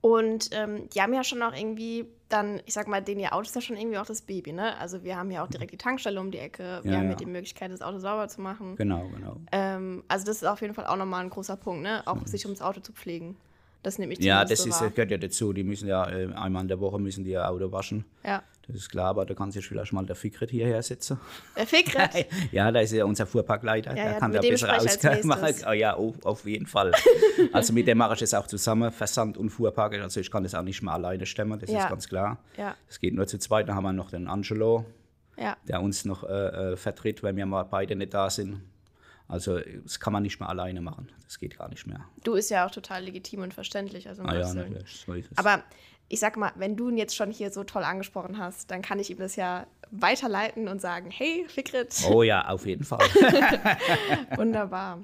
Und 0.00 0.50
ähm, 0.52 0.86
die 0.90 1.00
haben 1.00 1.14
ja 1.14 1.24
schon 1.24 1.42
auch 1.42 1.54
irgendwie 1.54 2.04
dann, 2.28 2.60
ich 2.66 2.74
sag 2.74 2.88
mal, 2.88 3.00
denen 3.00 3.20
ihr 3.20 3.32
Auto 3.32 3.44
ist 3.46 3.54
ja 3.54 3.62
schon 3.62 3.76
irgendwie 3.78 3.96
auch 3.96 4.04
das 4.04 4.20
Baby, 4.20 4.52
ne? 4.52 4.76
Also 4.78 5.02
wir 5.02 5.16
haben 5.16 5.30
ja 5.30 5.42
auch 5.42 5.48
direkt 5.48 5.72
die 5.72 5.78
Tankstelle 5.78 6.20
um 6.20 6.30
die 6.30 6.38
Ecke, 6.38 6.80
wir 6.84 6.92
Ja, 6.92 6.98
haben 6.98 7.08
ja 7.08 7.12
ja. 7.12 7.16
die 7.16 7.24
Möglichkeit, 7.24 7.70
das 7.72 7.80
Auto 7.80 7.98
sauber 7.98 8.28
zu 8.28 8.42
machen. 8.42 8.76
Genau, 8.76 9.08
genau. 9.08 9.40
Ähm, 9.50 10.04
also 10.08 10.26
das 10.26 10.36
ist 10.36 10.44
auf 10.44 10.60
jeden 10.60 10.74
Fall 10.74 10.86
auch 10.86 10.96
nochmal 10.96 11.22
ein 11.24 11.30
großer 11.30 11.56
Punkt, 11.56 11.82
ne? 11.84 12.02
Auch 12.06 12.26
sich 12.26 12.44
ums 12.44 12.60
Auto 12.60 12.80
zu 12.80 12.92
pflegen. 12.92 13.36
Das 13.84 13.98
nehme 13.98 14.14
ich 14.14 14.18
Ja, 14.20 14.44
das 14.44 14.60
so 14.62 14.68
ist, 14.68 14.80
wahr. 14.80 14.90
gehört 14.90 15.10
ja 15.10 15.18
dazu. 15.18 15.52
Die 15.52 15.62
müssen 15.62 15.86
ja 15.86 16.08
äh, 16.08 16.32
einmal 16.34 16.62
in 16.62 16.68
der 16.68 16.80
Woche 16.80 16.98
müssen 16.98 17.22
die 17.22 17.30
ihr 17.32 17.48
Auto 17.48 17.70
waschen. 17.70 18.04
Ja. 18.24 18.42
Das 18.66 18.76
ist 18.76 18.88
klar, 18.88 19.08
aber 19.10 19.26
da 19.26 19.34
kann 19.34 19.50
sich 19.50 19.66
vielleicht 19.68 19.92
mal 19.92 20.06
der 20.06 20.16
Fikret 20.16 20.50
hierher 20.50 20.82
setzen. 20.82 21.18
Der 21.54 21.66
Fikret, 21.66 22.26
Ja, 22.50 22.72
da 22.72 22.80
ist 22.80 22.92
ja 22.92 23.04
unser 23.04 23.26
Fuhrparkleiter. 23.26 23.90
Ja, 23.90 23.94
der 24.04 24.12
ja, 24.14 24.18
kann 24.18 24.30
mit 24.32 24.42
da 24.42 24.48
besser 24.48 24.74
ausmachen. 24.74 25.54
Oh, 25.68 25.72
ja, 25.72 25.98
oh, 25.98 26.14
auf 26.24 26.46
jeden 26.46 26.66
Fall. 26.66 26.92
also 27.52 27.74
mit 27.74 27.86
dem 27.86 27.98
mache 27.98 28.14
ich 28.14 28.22
es 28.22 28.32
auch 28.32 28.46
zusammen, 28.46 28.90
Versand 28.90 29.36
und 29.36 29.50
Fuhrpark. 29.50 29.94
Also 30.00 30.18
ich 30.20 30.30
kann 30.30 30.42
das 30.44 30.54
auch 30.54 30.62
nicht 30.62 30.80
mehr 30.82 30.94
alleine 30.94 31.26
stemmen, 31.26 31.60
das 31.60 31.70
Ja. 31.70 31.80
ist 31.84 31.88
ganz 31.90 32.08
klar. 32.08 32.38
ja, 32.56 32.74
Es 32.88 32.98
geht 32.98 33.12
nur 33.12 33.26
zu 33.26 33.38
zweit. 33.38 33.68
Dann 33.68 33.76
haben 33.76 33.84
wir 33.84 33.92
noch 33.92 34.10
den 34.10 34.28
Angelo, 34.28 34.86
ja. 35.36 35.58
der 35.68 35.82
uns 35.82 36.06
noch 36.06 36.24
äh, 36.24 36.72
äh, 36.72 36.76
vertritt, 36.78 37.22
wenn 37.22 37.36
wir 37.36 37.44
mal 37.44 37.64
beide 37.64 37.94
nicht 37.96 38.14
da 38.14 38.30
sind. 38.30 38.62
Also 39.28 39.58
das 39.58 40.00
kann 40.00 40.12
man 40.12 40.22
nicht 40.22 40.38
mehr 40.38 40.48
alleine 40.48 40.80
machen. 40.80 41.10
Das 41.24 41.38
geht 41.38 41.58
gar 41.58 41.68
nicht 41.68 41.86
mehr. 41.86 42.00
Du 42.24 42.34
ist 42.34 42.50
ja 42.50 42.66
auch 42.66 42.70
total 42.70 43.04
legitim 43.04 43.40
und 43.40 43.54
verständlich. 43.54 44.08
Also 44.08 44.22
Ah 44.22 44.34
ja, 44.34 44.52
natürlich. 44.52 45.04
So. 45.06 45.14
Aber 45.36 45.62
ich 46.08 46.20
sag 46.20 46.36
mal, 46.36 46.52
wenn 46.56 46.76
du 46.76 46.90
ihn 46.90 46.98
jetzt 46.98 47.16
schon 47.16 47.30
hier 47.30 47.50
so 47.50 47.64
toll 47.64 47.82
angesprochen 47.82 48.38
hast, 48.38 48.70
dann 48.70 48.82
kann 48.82 48.98
ich 48.98 49.10
ihm 49.10 49.18
das 49.18 49.36
ja 49.36 49.66
weiterleiten 49.90 50.68
und 50.68 50.80
sagen, 50.80 51.10
hey, 51.10 51.46
Fikret, 51.48 51.94
oh 52.10 52.22
ja, 52.22 52.48
auf 52.48 52.66
jeden 52.66 52.84
Fall. 52.84 53.00
wunderbar. 54.36 55.00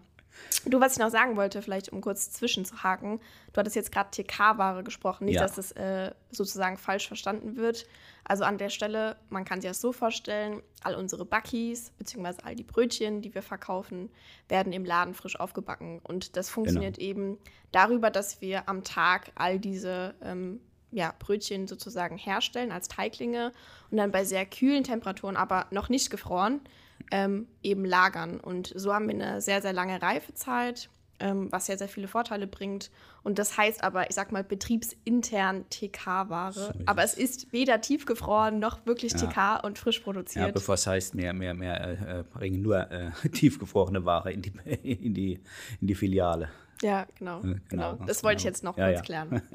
Du, 0.67 0.79
was 0.81 0.93
ich 0.93 0.99
noch 0.99 1.11
sagen 1.11 1.37
wollte, 1.37 1.63
vielleicht 1.63 1.89
um 1.91 2.01
kurz 2.01 2.31
zwischenzuhaken, 2.33 3.21
du 3.53 3.59
hattest 3.59 3.77
jetzt 3.77 3.93
gerade 3.93 4.11
TK-Ware 4.11 4.85
gesprochen, 4.85 5.25
nicht, 5.25 5.37
Ja. 5.37 5.43
dass 5.43 5.55
das 5.55 5.73
äh, 5.73 6.13
sozusagen 6.31 6.77
falsch 6.77 7.07
verstanden 7.09 7.57
wird. 7.57 7.87
Also 8.25 8.45
an 8.45 8.59
der 8.59 8.69
Stelle, 8.69 9.17
man 9.31 9.45
kann 9.45 9.61
sich 9.61 9.71
das 9.71 9.81
so 9.81 9.93
vorstellen, 9.93 10.63
all 10.83 10.95
unsere 10.95 11.25
Backies, 11.25 11.91
beziehungsweise 11.99 12.45
all 12.45 12.55
die 12.55 12.63
Brötchen, 12.63 13.23
die 13.23 13.35
wir 13.35 13.43
verkaufen, 13.43 14.11
werden 14.49 14.73
im 14.73 14.85
Laden 14.85 15.15
frisch 15.15 15.41
aufgebacken. 15.41 16.01
Und 16.05 16.37
das 16.37 16.51
funktioniert 16.51 16.99
eben 16.99 17.39
darüber, 17.73 18.11
dass 18.11 18.41
wir 18.41 18.69
am 18.69 18.85
Tag 18.85 19.33
all 19.37 19.59
diese 19.59 20.15
ähm, 20.23 20.61
ja, 20.93 21.15
Brötchen 21.19 21.69
sozusagen 21.69 22.19
herstellen 22.19 22.73
als 22.73 22.89
Teiglinge 22.89 23.53
und 23.91 23.97
dann 23.97 24.11
bei 24.13 24.25
sehr 24.25 24.45
kühlen 24.45 24.85
Temperaturen, 24.85 25.37
aber 25.37 25.67
noch 25.71 25.89
nicht 25.89 26.11
gefroren, 26.11 26.61
ähm, 27.11 27.49
eben 27.63 27.85
lagern. 27.85 28.41
Und 28.41 28.73
so 28.75 28.93
haben 28.95 29.09
wir 29.09 29.15
eine 29.15 29.41
sehr, 29.41 29.61
sehr 29.63 29.73
lange 29.73 30.01
Reifezeit, 30.01 30.89
ähm, 31.19 31.49
was 31.51 31.67
sehr, 31.67 31.77
sehr 31.77 31.89
viele 31.89 32.09
Vorteile 32.09 32.47
bringt. 32.47 32.91
Und 33.23 33.39
das 33.39 33.59
heißt 33.59 33.85
aber, 33.85 34.09
ich 34.09 34.15
sag 34.15 34.33
mal, 34.33 34.43
betriebsintern 34.43 35.69
TK-Ware. 35.69 36.75
Aber 36.87 37.03
es 37.03 37.15
ist 37.15 37.53
weder 37.53 37.81
tiefgefroren 37.81 38.59
noch 38.59 38.87
wirklich 38.87 39.13
Ja. 39.13 39.27
TK 39.27 39.65
und 39.65 39.79
frisch 39.79 39.99
Ja, 39.99 40.05
produziert. 40.05 40.55
bevor 40.55 40.77
es 40.77 40.87
heißt, 40.87 41.17
wir, 41.17 41.33
wir, 41.39 41.55
wir 41.61 41.75
äh, 41.75 42.21
äh, 42.21 42.23
bringen 42.23 42.63
nur 42.63 42.91
äh, 42.91 43.11
tiefgefrorene 43.33 44.05
Ware 44.05 44.33
in 44.33 44.41
die, 44.43 44.53
in, 44.83 45.13
die, 45.15 45.41
in 45.81 45.87
die 45.87 45.95
Filiale. 45.95 46.49
Ja, 46.83 47.07
genau. 47.19 47.41
genau, 47.43 47.57
genau. 47.69 47.95
Das 48.07 48.25
wollte 48.25 48.39
ich 48.39 48.45
jetzt 48.45 48.65
noch 48.65 48.79
Ja, 48.79 48.87
kurz 48.87 48.97
ja. 48.99 49.03
klären. 49.03 49.43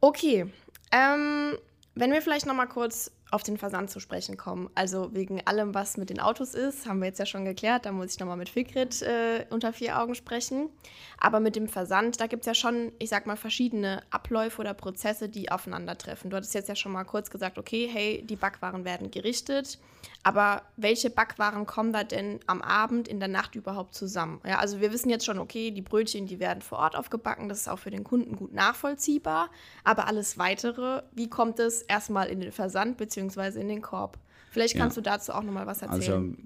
Okay. 0.00 0.46
Ähm, 0.90 1.56
wenn 1.94 2.10
wir 2.10 2.20
vielleicht 2.22 2.46
noch 2.46 2.54
mal 2.54 2.66
kurz 2.66 3.12
auf 3.32 3.42
den 3.42 3.56
Versand 3.56 3.90
zu 3.90 3.98
sprechen 3.98 4.36
kommen. 4.36 4.68
Also 4.74 5.14
wegen 5.14 5.40
allem, 5.46 5.74
was 5.74 5.96
mit 5.96 6.10
den 6.10 6.20
Autos 6.20 6.52
ist, 6.54 6.86
haben 6.86 7.00
wir 7.00 7.06
jetzt 7.06 7.18
ja 7.18 7.24
schon 7.24 7.46
geklärt. 7.46 7.86
Da 7.86 7.92
muss 7.92 8.12
ich 8.12 8.20
nochmal 8.20 8.36
mit 8.36 8.50
Fikrit 8.50 9.00
äh, 9.00 9.46
unter 9.48 9.72
vier 9.72 9.98
Augen 9.98 10.14
sprechen. 10.14 10.68
Aber 11.18 11.40
mit 11.40 11.56
dem 11.56 11.66
Versand, 11.66 12.20
da 12.20 12.26
gibt 12.26 12.42
es 12.42 12.46
ja 12.46 12.54
schon, 12.54 12.92
ich 12.98 13.08
sag 13.08 13.26
mal, 13.26 13.36
verschiedene 13.36 14.02
Abläufe 14.10 14.60
oder 14.60 14.74
Prozesse, 14.74 15.30
die 15.30 15.50
aufeinandertreffen. 15.50 16.28
Du 16.28 16.36
hattest 16.36 16.52
jetzt 16.52 16.68
ja 16.68 16.76
schon 16.76 16.92
mal 16.92 17.04
kurz 17.04 17.30
gesagt, 17.30 17.56
okay, 17.56 17.88
hey, 17.90 18.22
die 18.22 18.36
Backwaren 18.36 18.84
werden 18.84 19.10
gerichtet. 19.10 19.78
Aber 20.24 20.62
welche 20.76 21.08
Backwaren 21.08 21.64
kommen 21.64 21.92
da 21.92 22.04
denn 22.04 22.40
am 22.46 22.60
Abend, 22.60 23.08
in 23.08 23.18
der 23.18 23.28
Nacht 23.28 23.54
überhaupt 23.54 23.94
zusammen? 23.94 24.42
Ja, 24.46 24.58
also 24.58 24.80
wir 24.80 24.92
wissen 24.92 25.08
jetzt 25.08 25.24
schon, 25.24 25.38
okay, 25.38 25.70
die 25.70 25.80
Brötchen, 25.80 26.26
die 26.26 26.38
werden 26.38 26.60
vor 26.60 26.78
Ort 26.78 26.96
aufgebacken. 26.96 27.48
Das 27.48 27.60
ist 27.60 27.68
auch 27.68 27.78
für 27.78 27.90
den 27.90 28.04
Kunden 28.04 28.36
gut 28.36 28.52
nachvollziehbar. 28.52 29.50
Aber 29.84 30.06
alles 30.06 30.36
Weitere, 30.36 31.02
wie 31.12 31.30
kommt 31.30 31.58
es 31.60 31.80
erstmal 31.82 32.28
in 32.28 32.40
den 32.40 32.52
Versand 32.52 32.98
bzw 32.98 33.21
beziehungsweise 33.22 33.60
in 33.60 33.68
den 33.68 33.82
Korb. 33.82 34.18
Vielleicht 34.50 34.76
kannst 34.76 34.96
ja. 34.96 35.02
du 35.02 35.10
dazu 35.10 35.32
auch 35.32 35.42
nochmal 35.42 35.66
was 35.66 35.82
erzählen. 35.82 36.36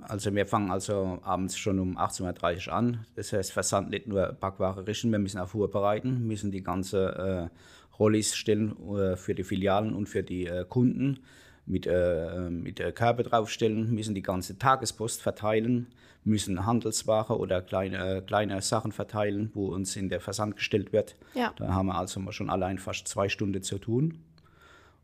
Also, 0.00 0.12
also 0.12 0.34
wir 0.34 0.46
fangen 0.46 0.70
also 0.70 1.18
abends 1.22 1.56
schon 1.56 1.78
um 1.78 1.98
18.30 1.98 2.68
Uhr 2.68 2.74
an. 2.74 3.06
Das 3.16 3.32
heißt, 3.32 3.52
Versand 3.52 3.90
nicht 3.90 4.06
nur 4.06 4.32
Backware 4.32 4.86
richten, 4.86 5.10
wir 5.10 5.18
müssen 5.18 5.40
auch 5.40 5.48
vorbereiten, 5.48 6.26
müssen 6.26 6.50
die 6.50 6.62
ganze 6.62 7.50
äh, 7.52 7.98
Rollis 7.98 8.36
stellen 8.36 8.76
äh, 8.96 9.16
für 9.16 9.34
die 9.34 9.44
Filialen 9.44 9.94
und 9.94 10.08
für 10.08 10.22
die 10.22 10.46
äh, 10.46 10.64
Kunden 10.68 11.20
mit, 11.66 11.86
äh, 11.86 12.50
mit 12.50 12.78
äh, 12.78 12.92
Körbe 12.92 13.22
draufstellen, 13.24 13.92
müssen 13.92 14.14
die 14.14 14.22
ganze 14.22 14.58
Tagespost 14.58 15.22
verteilen, 15.22 15.88
müssen 16.22 16.66
Handelsware 16.66 17.38
oder 17.38 17.62
kleine, 17.62 18.22
kleine 18.22 18.60
Sachen 18.62 18.92
verteilen, 18.92 19.50
wo 19.54 19.68
uns 19.74 19.96
in 19.96 20.08
der 20.08 20.20
Versand 20.20 20.56
gestellt 20.56 20.92
wird. 20.92 21.16
Ja. 21.34 21.52
Da 21.56 21.72
haben 21.72 21.86
wir 21.86 21.96
also 21.96 22.20
schon 22.30 22.50
allein 22.50 22.78
fast 22.78 23.08
zwei 23.08 23.28
Stunden 23.28 23.62
zu 23.62 23.78
tun. 23.78 24.18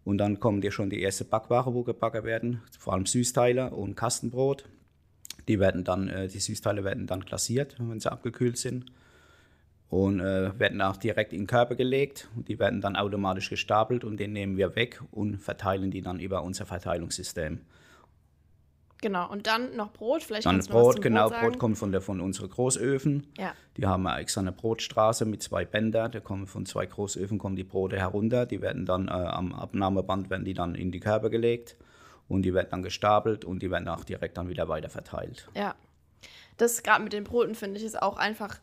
Und 0.04 0.18
dann 0.18 0.40
kommen 0.40 0.60
dir 0.60 0.72
schon 0.72 0.90
die 0.90 1.02
erste 1.02 1.24
Backware, 1.24 1.74
wo 1.74 1.82
gebacken 1.82 2.24
werden, 2.24 2.62
vor 2.78 2.94
allem 2.94 3.06
Süßteile 3.06 3.70
und 3.70 3.96
Kastenbrot. 3.96 4.64
Die 5.48 5.60
werden 5.60 5.84
dann, 5.84 6.08
äh, 6.08 6.28
die 6.28 6.40
Süßteile 6.40 6.84
werden 6.84 7.06
dann 7.06 7.20
glasiert, 7.20 7.76
wenn 7.78 8.00
sie 8.00 8.10
abgekühlt 8.10 8.56
sind. 8.56 8.86
Und 9.88 10.20
äh, 10.20 10.58
werden 10.58 10.80
auch 10.82 10.96
direkt 10.96 11.32
in 11.32 11.46
Körper 11.46 11.74
gelegt. 11.74 12.28
Und 12.36 12.48
die 12.48 12.58
werden 12.58 12.80
dann 12.80 12.96
automatisch 12.96 13.50
gestapelt 13.50 14.04
und 14.04 14.18
den 14.18 14.32
nehmen 14.32 14.56
wir 14.56 14.76
weg 14.76 15.02
und 15.10 15.38
verteilen 15.38 15.90
die 15.90 16.02
dann 16.02 16.20
über 16.20 16.44
unser 16.44 16.64
Verteilungssystem. 16.64 17.60
Genau, 19.02 19.30
und 19.30 19.46
dann 19.46 19.76
noch 19.76 19.92
Brot. 19.92 20.22
Vielleicht 20.22 20.46
dann 20.46 20.58
Brot, 20.60 21.00
genau. 21.00 21.30
Brot, 21.30 21.40
Brot, 21.40 21.58
kommt 21.58 21.78
von, 21.78 21.90
der, 21.90 22.02
von 22.02 22.20
unseren 22.20 22.50
Großöfen. 22.50 23.26
Ja. 23.38 23.54
Die 23.76 23.86
haben 23.86 24.06
extra 24.06 24.42
eine 24.42 24.52
Brotstraße 24.52 25.24
mit 25.24 25.42
zwei 25.42 25.64
Bändern. 25.64 26.12
Da 26.12 26.20
kommen 26.20 26.46
von 26.46 26.66
zwei 26.66 26.84
Großöfen 26.86 27.38
kommen 27.38 27.56
die 27.56 27.64
Brote 27.64 27.96
herunter. 27.96 28.44
Die 28.44 28.60
werden 28.60 28.84
dann 28.84 29.08
äh, 29.08 29.12
am 29.12 29.54
Abnahmeband 29.54 30.28
werden 30.28 30.44
die 30.44 30.54
dann 30.54 30.74
in 30.74 30.92
die 30.92 31.00
Körbe 31.00 31.30
gelegt 31.30 31.76
und 32.28 32.42
die 32.42 32.52
werden 32.52 32.68
dann 32.70 32.82
gestapelt 32.82 33.44
und 33.44 33.62
die 33.62 33.70
werden 33.70 33.88
auch 33.88 34.04
direkt 34.04 34.36
dann 34.36 34.48
wieder 34.48 34.68
weiter 34.68 34.90
verteilt. 34.90 35.48
Ja, 35.56 35.74
das 36.58 36.82
gerade 36.82 37.02
mit 37.02 37.12
den 37.12 37.24
Broten 37.24 37.54
finde 37.54 37.78
ich 37.78 37.84
ist 37.84 38.00
auch 38.00 38.18
einfach 38.18 38.60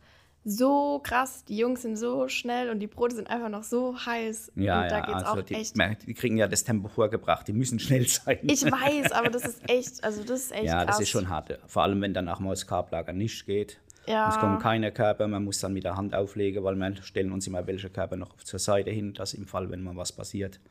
so 0.50 1.00
krass. 1.04 1.44
Die 1.44 1.58
Jungs 1.58 1.82
sind 1.82 1.98
so 1.98 2.30
schnell 2.30 2.70
und 2.70 2.80
die 2.80 2.88
Brote 2.88 3.16
sind 3.16 3.30
einfach 3.30 3.50
noch 3.50 3.64
so 3.64 3.98
heiß. 3.98 4.54
Ja, 4.56 4.84
und 4.84 4.92
da 4.92 5.00
ja, 5.00 5.06
geht's 5.06 5.24
also 5.24 5.42
auch 5.42 5.46
die, 5.46 5.56
echt. 5.56 5.76
Die 6.08 6.14
kriegen 6.14 6.38
ja 6.38 6.48
das 6.48 6.64
Tempo 6.64 6.88
vorgebracht, 6.88 7.48
die 7.50 7.54
müssen 7.54 7.80
schnell 7.80 8.08
sein. 8.08 8.40
Ich 8.44 8.64
weiß, 8.64 9.12
aber 9.12 9.30
das 9.30 9.44
ist 9.44 9.62
echt, 9.70 10.04
also 10.06 10.24
das 10.24 10.46
ist 10.46 10.52
echt 10.54 10.64
Ja, 10.64 10.86
krass. 10.86 10.96
das 10.98 11.02
ist 11.02 11.10
schon 11.10 11.28
hart. 11.28 11.60
Vor 11.68 11.84
allem, 11.84 12.02
wenn 12.02 12.14
danach 12.14 12.40
mal 12.40 12.52
das 12.52 12.66
Karblager 12.66 13.12
nicht 13.12 13.46
geht. 13.46 13.80
Ja. 14.06 14.30
Es 14.30 14.40
kommen 14.40 14.58
keine 14.60 14.94
Körper, 14.94 15.28
man 15.28 15.44
muss 15.44 15.60
dann 15.60 15.74
mit 15.74 15.84
der 15.84 15.98
Hand 15.98 16.16
auflegen, 16.16 16.64
weil 16.64 16.76
wir 16.76 16.96
stellen 17.04 17.34
uns 17.34 17.46
immer 17.46 17.68
welche 17.68 17.90
Körper 17.90 18.16
noch 18.16 18.38
zur 18.38 18.60
Seite 18.60 18.90
hin, 18.90 19.14
dass 19.14 19.34
im 19.34 19.46
Fall, 19.46 19.70
wenn 19.70 19.84
mal 19.84 19.98
was 19.98 20.14
passiert. 20.14 20.62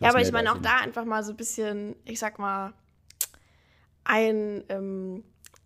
Ja, 0.00 0.08
aber 0.08 0.20
ich 0.20 0.32
meine 0.32 0.50
auch 0.52 0.58
da 0.58 0.78
einfach 0.82 1.04
mal 1.04 1.22
so 1.22 1.30
ein 1.30 1.36
bisschen, 1.36 1.94
ich 2.04 2.18
sag 2.18 2.40
mal, 2.40 2.72
ein, 4.02 4.64
ähm, 4.68 5.22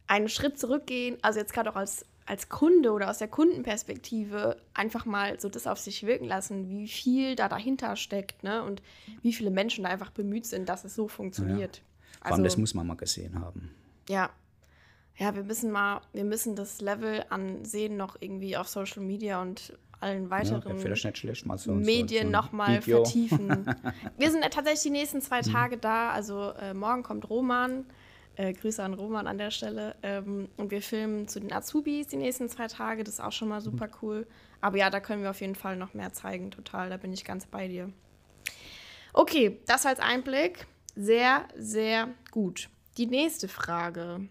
einen 0.06 0.28
Schritt 0.28 0.58
zurückgehen. 0.58 1.16
Also 1.22 1.40
jetzt 1.40 1.54
gerade 1.54 1.70
auch 1.70 1.76
als 1.76 2.04
als 2.26 2.48
Kunde 2.48 2.90
oder 2.90 3.08
aus 3.08 3.18
der 3.18 3.28
Kundenperspektive 3.28 4.56
einfach 4.74 5.06
mal 5.06 5.38
so 5.40 5.48
das 5.48 5.66
auf 5.66 5.78
sich 5.78 6.04
wirken 6.04 6.26
lassen, 6.26 6.68
wie 6.68 6.88
viel 6.88 7.36
da 7.36 7.48
dahinter 7.48 7.94
steckt 7.96 8.42
ne? 8.42 8.62
und 8.64 8.82
wie 9.22 9.32
viele 9.32 9.50
Menschen 9.50 9.84
da 9.84 9.90
einfach 9.90 10.10
bemüht 10.10 10.44
sind, 10.44 10.68
dass 10.68 10.84
es 10.84 10.94
so 10.94 11.06
funktioniert. 11.08 11.76
Ja. 11.76 11.82
Vor 12.18 12.26
allem, 12.26 12.32
also, 12.32 12.42
das 12.44 12.56
muss 12.56 12.74
man 12.74 12.86
mal 12.86 12.96
gesehen 12.96 13.38
haben. 13.40 13.70
Ja. 14.08 14.30
Ja, 15.18 15.34
wir 15.34 15.44
müssen 15.44 15.70
mal, 15.70 16.02
wir 16.12 16.24
müssen 16.24 16.56
das 16.56 16.82
Level 16.82 17.24
an 17.30 17.64
Sehen 17.64 17.96
noch 17.96 18.16
irgendwie 18.20 18.56
auf 18.56 18.68
Social 18.68 19.02
Media 19.02 19.40
und 19.40 19.72
allen 20.00 20.28
weiteren 20.28 20.78
ja, 20.78 20.94
schlecht, 20.94 21.46
mal 21.46 21.56
so, 21.56 21.72
Medien 21.72 22.26
so, 22.26 22.32
so 22.32 22.36
nochmal 22.36 22.82
vertiefen. 22.82 23.64
wir 24.18 24.30
sind 24.30 24.42
tatsächlich 24.42 24.82
die 24.82 24.90
nächsten 24.90 25.22
zwei 25.22 25.40
mhm. 25.40 25.52
Tage 25.52 25.76
da. 25.78 26.10
Also 26.10 26.50
äh, 26.60 26.74
morgen 26.74 27.02
kommt 27.02 27.30
Roman 27.30 27.86
äh, 28.36 28.52
Grüße 28.52 28.82
an 28.82 28.94
Roman 28.94 29.26
an 29.26 29.38
der 29.38 29.50
Stelle. 29.50 29.96
Ähm, 30.02 30.48
und 30.56 30.70
wir 30.70 30.82
filmen 30.82 31.28
zu 31.28 31.40
den 31.40 31.52
Azubis 31.52 32.06
die 32.08 32.16
nächsten 32.16 32.48
zwei 32.48 32.68
Tage. 32.68 33.04
Das 33.04 33.14
ist 33.14 33.20
auch 33.20 33.32
schon 33.32 33.48
mal 33.48 33.60
super 33.60 33.88
cool. 34.02 34.26
Aber 34.60 34.78
ja, 34.78 34.90
da 34.90 35.00
können 35.00 35.22
wir 35.22 35.30
auf 35.30 35.40
jeden 35.40 35.54
Fall 35.54 35.76
noch 35.76 35.94
mehr 35.94 36.12
zeigen. 36.12 36.50
Total, 36.50 36.90
da 36.90 36.96
bin 36.96 37.12
ich 37.12 37.24
ganz 37.24 37.46
bei 37.46 37.68
dir. 37.68 37.90
Okay, 39.12 39.60
das 39.66 39.86
als 39.86 40.00
Einblick. 40.00 40.66
Sehr, 40.94 41.46
sehr 41.56 42.08
gut. 42.30 42.68
Die 42.96 43.06
nächste 43.06 43.48
Frage. 43.48 44.28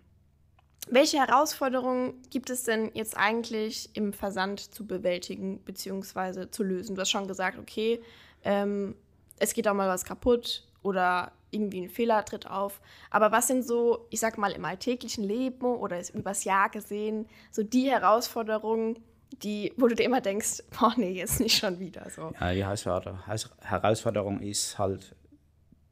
Welche 0.88 1.18
Herausforderungen 1.18 2.22
gibt 2.30 2.52
es 2.52 2.64
denn 2.64 2.92
jetzt 2.94 3.18
eigentlich 3.18 3.90
im 3.94 4.14
Versand 4.14 4.60
zu 4.60 4.86
bewältigen 4.86 5.60
bzw. 5.60 6.52
zu 6.52 6.64
lösen? 6.64 6.96
Du 6.96 7.02
hast 7.02 7.10
schon 7.10 7.28
gesagt, 7.28 7.58
okay, 7.58 8.00
ähm, 8.44 8.96
es 9.40 9.54
geht 9.54 9.68
auch 9.68 9.74
mal 9.74 9.90
was 9.90 10.06
kaputt 10.06 10.68
oder 10.84 11.32
irgendwie 11.56 11.82
ein 11.82 11.90
Fehler 11.90 12.24
tritt 12.26 12.48
auf. 12.48 12.82
Aber 13.10 13.32
was 13.32 13.48
sind 13.48 13.66
so, 13.66 14.06
ich 14.10 14.20
sag 14.20 14.38
mal, 14.38 14.52
im 14.52 14.66
alltäglichen 14.66 15.24
Leben 15.24 15.66
oder 15.66 16.00
übers 16.14 16.44
Jahr 16.44 16.70
gesehen, 16.70 17.28
so 17.52 17.64
die 17.64 17.90
Herausforderungen, 17.90 19.00
die, 19.42 19.74
wo 19.78 19.88
du 19.88 19.96
dir 19.96 20.04
immer 20.04 20.22
denkst, 20.22 20.64
boah, 20.78 20.94
nee, 20.98 21.12
jetzt 21.12 21.40
nicht 21.40 21.58
schon 21.58 21.80
wieder 21.80 22.10
so. 22.10 22.34
Ja, 22.40 22.54
die 22.54 22.64
Herausforderung 22.64 24.40
ist 24.42 24.78
halt, 24.78 25.16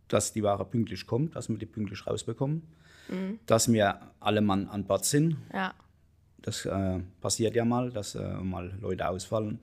dass 0.07 0.33
die 0.33 0.43
Ware 0.43 0.65
pünktlich 0.65 1.07
kommt, 1.07 1.35
dass 1.35 1.49
wir 1.49 1.57
die 1.57 1.65
pünktlich 1.65 2.05
rausbekommen, 2.05 2.61
mhm. 3.09 3.39
dass 3.45 3.71
wir 3.71 3.99
alle 4.19 4.41
Mann 4.41 4.67
an 4.67 4.85
Bord 4.85 5.05
sind. 5.05 5.37
Ja. 5.51 5.73
Das 6.41 6.65
äh, 6.65 6.99
passiert 7.21 7.55
ja 7.55 7.65
mal, 7.65 7.89
dass 7.89 8.15
äh, 8.15 8.21
mal 8.21 8.77
Leute 8.81 9.07
ausfallen 9.07 9.59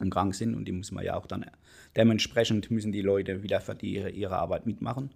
und 0.00 0.10
krank 0.10 0.34
sind 0.34 0.54
und 0.54 0.66
die 0.66 0.72
muss 0.72 0.92
man 0.92 1.04
ja 1.04 1.16
auch 1.16 1.26
dann 1.26 1.46
dementsprechend 1.96 2.70
müssen 2.70 2.92
die 2.92 3.02
Leute 3.02 3.42
wieder 3.42 3.60
für 3.60 3.74
die, 3.74 3.96
ihre 3.96 4.36
Arbeit 4.36 4.66
mitmachen. 4.66 5.10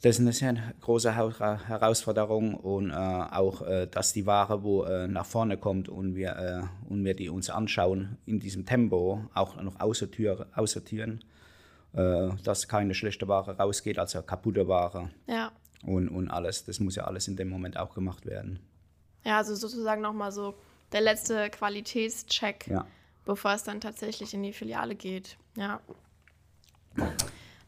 Das 0.00 0.14
ist 0.14 0.20
eine 0.20 0.32
sehr 0.32 0.54
große 0.80 1.12
Herausforderung 1.16 2.54
und 2.54 2.90
äh, 2.90 2.94
auch, 2.94 3.62
äh, 3.62 3.88
dass 3.88 4.12
die 4.12 4.26
Ware, 4.26 4.62
wo 4.62 4.84
äh, 4.84 5.08
nach 5.08 5.26
vorne 5.26 5.58
kommt 5.58 5.88
und 5.88 6.14
wir, 6.14 6.36
äh, 6.36 6.88
und 6.88 7.04
wir 7.04 7.14
die 7.14 7.28
uns 7.28 7.50
anschauen, 7.50 8.16
in 8.24 8.38
diesem 8.38 8.64
Tempo 8.64 9.24
auch 9.34 9.60
noch 9.60 9.80
aussortieren, 9.80 11.24
äh, 11.94 12.28
dass 12.44 12.68
keine 12.68 12.94
schlechte 12.94 13.26
Ware 13.26 13.56
rausgeht, 13.56 13.98
also 13.98 14.22
kaputte 14.22 14.68
Ware. 14.68 15.10
Ja. 15.26 15.50
Und, 15.82 16.08
und 16.08 16.30
alles, 16.30 16.64
das 16.64 16.78
muss 16.78 16.94
ja 16.94 17.04
alles 17.04 17.26
in 17.26 17.36
dem 17.36 17.48
Moment 17.48 17.76
auch 17.76 17.92
gemacht 17.92 18.24
werden. 18.24 18.60
Ja, 19.24 19.38
also 19.38 19.56
sozusagen 19.56 20.00
nochmal 20.00 20.30
so 20.30 20.54
der 20.92 21.00
letzte 21.00 21.50
Qualitätscheck, 21.50 22.68
ja. 22.68 22.86
bevor 23.24 23.52
es 23.52 23.64
dann 23.64 23.80
tatsächlich 23.80 24.32
in 24.32 24.44
die 24.44 24.52
Filiale 24.52 24.94
geht. 24.94 25.36
Ja. 25.56 25.80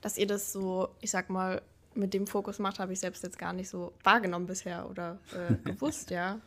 Dass 0.01 0.17
ihr 0.17 0.29
das 0.29 0.53
so, 0.53 0.89
ich 1.01 1.11
sag 1.11 1.29
mal, 1.29 1.61
mit 2.01 2.15
dem 2.15 2.27
Fokus 2.27 2.59
macht, 2.59 2.79
habe 2.79 2.93
ich 2.93 3.01
selbst 3.01 3.23
jetzt 3.23 3.39
gar 3.39 3.53
nicht 3.53 3.69
so 3.69 3.93
wahrgenommen 4.03 4.47
bisher 4.47 4.89
oder 4.91 5.19
äh, 5.33 5.55
gewusst, 5.65 6.11
ja. 6.11 6.41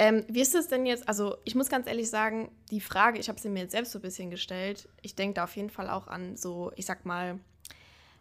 Ähm, 0.00 0.24
wie 0.28 0.40
ist 0.40 0.54
es 0.54 0.68
denn 0.68 0.86
jetzt? 0.86 1.08
Also, 1.08 1.36
ich 1.44 1.56
muss 1.56 1.68
ganz 1.68 1.88
ehrlich 1.88 2.08
sagen, 2.08 2.52
die 2.70 2.80
Frage, 2.80 3.18
ich 3.18 3.28
habe 3.28 3.40
sie 3.40 3.48
mir 3.48 3.62
jetzt 3.62 3.72
selbst 3.72 3.90
so 3.90 3.98
ein 3.98 4.02
bisschen 4.02 4.30
gestellt. 4.30 4.88
Ich 5.02 5.16
denke 5.16 5.34
da 5.34 5.44
auf 5.44 5.56
jeden 5.56 5.70
Fall 5.70 5.90
auch 5.90 6.06
an 6.06 6.36
so, 6.36 6.70
ich 6.76 6.86
sag 6.86 7.04
mal, 7.04 7.40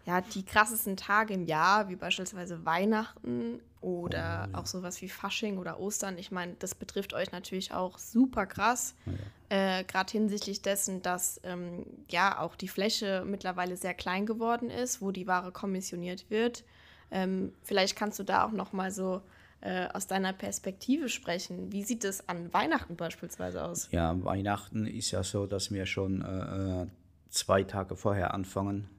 ja, 0.08 0.22
die 0.22 0.46
krassesten 0.46 0.96
Tage 0.96 1.34
im 1.34 1.44
Jahr, 1.44 1.90
wie 1.90 1.98
beispielsweise 1.98 2.66
Weihnachten 2.66 3.60
oder 3.82 4.48
oh, 4.48 4.52
ja. 4.52 4.60
auch 4.60 4.66
sowas 4.66 5.02
wie 5.02 5.10
Fasching 5.10 5.58
oder 5.58 5.82
Ostern. 5.82 6.18
Ich 6.18 6.32
meine, 6.32 6.56
das 6.60 6.76
betrifft 6.76 7.14
euch 7.14 7.34
natürlich 7.34 7.74
auch 7.74 7.98
super 7.98 8.46
krass. 8.46 8.96
Oh, 9.06 9.12
ja. 9.52 9.80
äh, 9.80 9.84
Gerade 9.84 10.10
hinsichtlich 10.10 10.62
dessen, 10.62 11.02
dass 11.02 11.42
ähm, 11.44 11.86
ja 12.10 12.40
auch 12.40 12.56
die 12.56 12.70
Fläche 12.70 13.26
mittlerweile 13.28 13.76
sehr 13.76 13.94
klein 13.94 14.26
geworden 14.26 14.70
ist, 14.70 15.02
wo 15.02 15.12
die 15.12 15.28
Ware 15.28 15.52
kommissioniert 15.52 16.30
wird. 16.30 16.64
Ähm, 17.12 17.52
vielleicht 17.62 17.98
kannst 17.98 18.18
du 18.18 18.24
da 18.24 18.46
auch 18.46 18.54
noch 18.54 18.72
mal 18.72 18.92
so 18.92 19.22
äh, 19.60 19.88
aus 19.90 20.08
deiner 20.08 20.32
Perspektive 20.32 21.10
sprechen. 21.10 21.74
Wie 21.74 21.84
sieht 21.84 22.06
es 22.06 22.30
an 22.30 22.54
Weihnachten 22.54 22.96
beispielsweise 22.96 23.62
aus? 23.66 23.90
Ja, 23.92 24.16
Weihnachten 24.24 24.88
ist 24.88 25.12
ja 25.12 25.22
so, 25.22 25.48
dass 25.48 25.70
wir 25.70 25.86
schon 25.86 26.22
äh, 26.22 26.84
äh 26.84 26.88
zwei 27.30 27.64
Tage 27.64 27.98
vorher 27.98 28.34
anfangen 28.34 28.90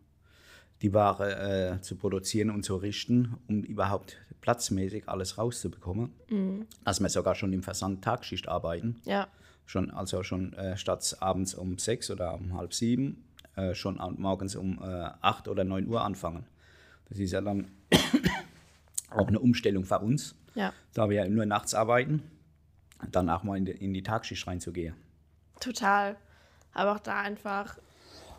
die 0.83 0.93
Ware 0.95 1.77
äh, 1.77 1.81
zu 1.81 1.97
produzieren 1.97 2.51
und 2.51 2.63
zu 2.65 2.77
richten, 2.77 3.37
um 3.49 3.63
überhaupt 3.63 4.17
platzmäßig 4.41 5.09
alles 5.09 5.39
rauszubekommen. 5.39 6.13
Mhm. 6.29 6.67
Also 6.85 7.03
wir 7.03 7.09
sogar 7.09 7.35
schon 7.35 7.53
im 7.53 7.63
Versand 7.63 8.03
Tagschicht 8.05 8.49
arbeiten. 8.49 9.01
Ja. 9.05 9.27
Schon, 9.67 9.91
also 9.91 10.23
schon 10.23 10.53
äh, 10.55 10.77
statt 10.77 11.17
abends 11.21 11.55
um 11.55 11.79
sechs 11.79 12.11
oder 12.11 12.35
um 12.35 12.55
halb 12.57 12.73
sieben, 12.73 13.25
äh, 13.57 13.75
schon 13.75 14.01
morgens 14.17 14.57
um 14.57 14.79
äh, 14.83 15.11
acht 15.21 15.49
oder 15.49 15.65
neun 15.65 15.87
Uhr 15.89 16.03
anfangen. 16.03 16.47
Das 17.09 17.19
ist 17.19 17.33
ja 17.33 17.41
dann 17.41 17.71
auch 19.11 19.29
eine 19.29 19.41
Umstellung 19.41 19.85
für 19.85 19.99
uns, 19.99 20.35
Ja, 20.55 20.73
da 20.95 21.09
wir 21.11 21.17
ja 21.25 21.29
nur 21.29 21.45
nachts 21.45 21.75
arbeiten, 21.75 22.23
dann 23.11 23.29
auch 23.29 23.43
mal 23.43 23.57
in 23.59 23.65
die, 23.67 23.73
in 23.73 23.93
die 23.93 24.03
Tagschicht 24.03 24.47
reinzugehen. 24.47 24.95
total. 25.61 26.17
Aber 26.73 26.93
auch 26.95 27.01
da 27.01 27.21
einfach 27.21 27.79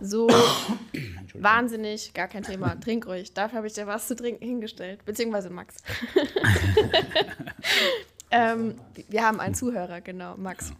so 0.01 0.27
wahnsinnig, 1.33 2.13
gar 2.13 2.27
kein 2.27 2.43
Thema. 2.43 2.79
Trink 2.79 3.07
ruhig. 3.07 3.33
Dafür 3.33 3.57
habe 3.57 3.67
ich 3.67 3.73
dir 3.73 3.87
was 3.87 4.07
zu 4.07 4.15
trinken 4.15 4.45
hingestellt. 4.45 5.03
Beziehungsweise 5.05 5.49
Max. 5.49 5.75
ähm, 8.31 8.75
wir 9.07 9.25
haben 9.25 9.39
einen 9.39 9.55
Zuhörer, 9.55 10.01
genau, 10.01 10.37
Max. 10.37 10.73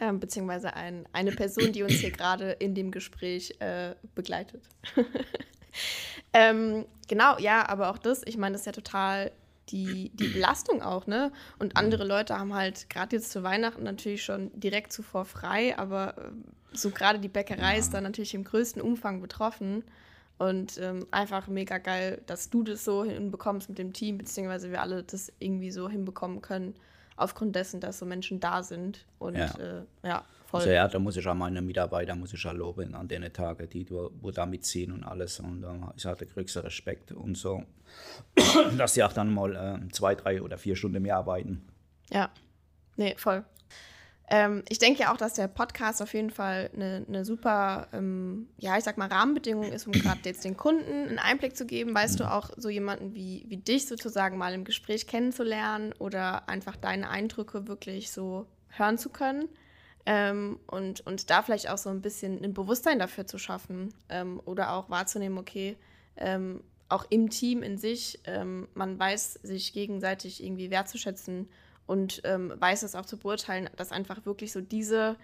Ähm, 0.00 0.18
beziehungsweise 0.18 0.74
ein, 0.74 1.06
eine 1.12 1.32
Person, 1.32 1.72
die 1.72 1.82
uns 1.82 1.94
hier 1.94 2.10
gerade 2.10 2.52
in 2.52 2.74
dem 2.74 2.90
Gespräch 2.90 3.56
äh, 3.60 3.94
begleitet. 4.14 4.62
ähm, 6.32 6.86
genau, 7.06 7.38
ja, 7.38 7.68
aber 7.68 7.90
auch 7.90 7.98
das, 7.98 8.22
ich 8.24 8.38
meine, 8.38 8.54
das 8.54 8.62
ist 8.62 8.66
ja 8.66 8.72
total 8.72 9.30
die, 9.68 10.10
die 10.14 10.28
Belastung 10.28 10.82
auch, 10.82 11.06
ne? 11.06 11.32
Und 11.58 11.76
andere 11.76 12.04
Leute 12.04 12.38
haben 12.38 12.54
halt 12.54 12.90
gerade 12.90 13.16
jetzt 13.16 13.30
zu 13.30 13.42
Weihnachten 13.42 13.82
natürlich 13.82 14.24
schon 14.24 14.50
direkt 14.58 14.92
zuvor 14.92 15.24
frei, 15.24 15.78
aber 15.78 16.16
äh, 16.16 16.30
so 16.72 16.90
gerade 16.90 17.18
die 17.18 17.28
Bäckerei 17.28 17.78
ist 17.78 17.92
dann 17.94 18.04
natürlich 18.04 18.34
im 18.34 18.44
größten 18.44 18.80
Umfang 18.82 19.20
betroffen. 19.20 19.84
Und 20.38 20.78
ähm, 20.78 21.06
einfach 21.10 21.48
mega 21.48 21.76
geil, 21.76 22.22
dass 22.24 22.48
du 22.48 22.62
das 22.62 22.82
so 22.82 23.04
hinbekommst 23.04 23.68
mit 23.68 23.76
dem 23.76 23.92
Team, 23.92 24.16
beziehungsweise 24.16 24.70
wir 24.70 24.80
alle 24.80 25.02
das 25.02 25.30
irgendwie 25.38 25.70
so 25.70 25.90
hinbekommen 25.90 26.40
können, 26.40 26.74
aufgrund 27.16 27.54
dessen, 27.54 27.78
dass 27.78 27.98
so 27.98 28.06
Menschen 28.06 28.40
da 28.40 28.62
sind. 28.62 29.04
Und 29.18 29.36
Ja. 29.36 29.54
äh, 29.58 29.82
ja, 30.02 30.24
voll. 30.46 30.60
Also 30.60 30.70
ja, 30.70 30.88
da 30.88 30.98
muss 30.98 31.18
ich 31.18 31.26
auch 31.28 31.34
meine 31.34 31.60
Mitarbeiter 31.60 32.14
muss 32.14 32.32
ich 32.32 32.46
auch 32.46 32.54
loben 32.54 32.94
an 32.94 33.06
den 33.06 33.30
Tagen, 33.30 33.68
die 33.68 33.90
wo, 33.90 34.10
wo 34.18 34.30
da 34.30 34.46
mitziehen 34.46 34.92
und 34.92 35.04
alles. 35.04 35.40
Und 35.40 35.60
da 35.60 35.92
ist 35.94 36.06
halt 36.06 36.20
der 36.20 36.28
größte 36.28 36.64
Respekt 36.64 37.12
und 37.12 37.36
so, 37.36 37.62
dass 38.78 38.94
sie 38.94 39.04
auch 39.04 39.12
dann 39.12 39.34
mal 39.34 39.54
äh, 39.54 39.92
zwei, 39.92 40.14
drei 40.14 40.40
oder 40.40 40.56
vier 40.56 40.74
Stunden 40.74 41.02
mehr 41.02 41.18
arbeiten. 41.18 41.68
Ja, 42.08 42.30
nee, 42.96 43.14
voll. 43.18 43.44
Ähm, 44.32 44.62
ich 44.68 44.78
denke 44.78 45.00
ja 45.00 45.12
auch, 45.12 45.16
dass 45.16 45.34
der 45.34 45.48
Podcast 45.48 46.00
auf 46.00 46.14
jeden 46.14 46.30
Fall 46.30 46.70
eine, 46.72 47.04
eine 47.08 47.24
super, 47.24 47.88
ähm, 47.92 48.48
ja, 48.58 48.78
ich 48.78 48.84
sag 48.84 48.96
mal, 48.96 49.08
Rahmenbedingung 49.08 49.72
ist, 49.72 49.88
um 49.88 49.92
gerade 49.92 50.20
jetzt 50.24 50.44
den 50.44 50.56
Kunden 50.56 51.08
einen 51.08 51.18
Einblick 51.18 51.56
zu 51.56 51.66
geben. 51.66 51.92
Weißt 51.92 52.20
du 52.20 52.30
auch 52.30 52.50
so 52.56 52.68
jemanden 52.68 53.12
wie, 53.12 53.44
wie 53.48 53.56
dich 53.56 53.88
sozusagen 53.88 54.38
mal 54.38 54.54
im 54.54 54.62
Gespräch 54.62 55.08
kennenzulernen 55.08 55.92
oder 55.98 56.48
einfach 56.48 56.76
deine 56.76 57.10
Eindrücke 57.10 57.66
wirklich 57.66 58.12
so 58.12 58.46
hören 58.68 58.98
zu 58.98 59.08
können? 59.10 59.48
Ähm, 60.06 60.60
und, 60.68 61.04
und 61.06 61.28
da 61.28 61.42
vielleicht 61.42 61.68
auch 61.68 61.78
so 61.78 61.90
ein 61.90 62.00
bisschen 62.00 62.42
ein 62.42 62.54
Bewusstsein 62.54 63.00
dafür 63.00 63.26
zu 63.26 63.36
schaffen 63.36 63.92
ähm, 64.08 64.40
oder 64.44 64.72
auch 64.74 64.88
wahrzunehmen, 64.90 65.38
okay, 65.38 65.76
ähm, 66.16 66.62
auch 66.88 67.04
im 67.10 67.30
Team 67.30 67.62
in 67.62 67.78
sich, 67.78 68.20
ähm, 68.24 68.68
man 68.74 68.98
weiß, 68.98 69.40
sich 69.42 69.72
gegenseitig 69.72 70.42
irgendwie 70.42 70.70
wertzuschätzen 70.70 71.48
und 71.90 72.20
ähm, 72.22 72.52
weiß 72.56 72.84
es 72.84 72.94
auch 72.94 73.04
zu 73.04 73.16
beurteilen, 73.16 73.68
dass 73.74 73.90
einfach 73.90 74.24
wirklich 74.24 74.52
so 74.52 74.60
diese, 74.60 75.16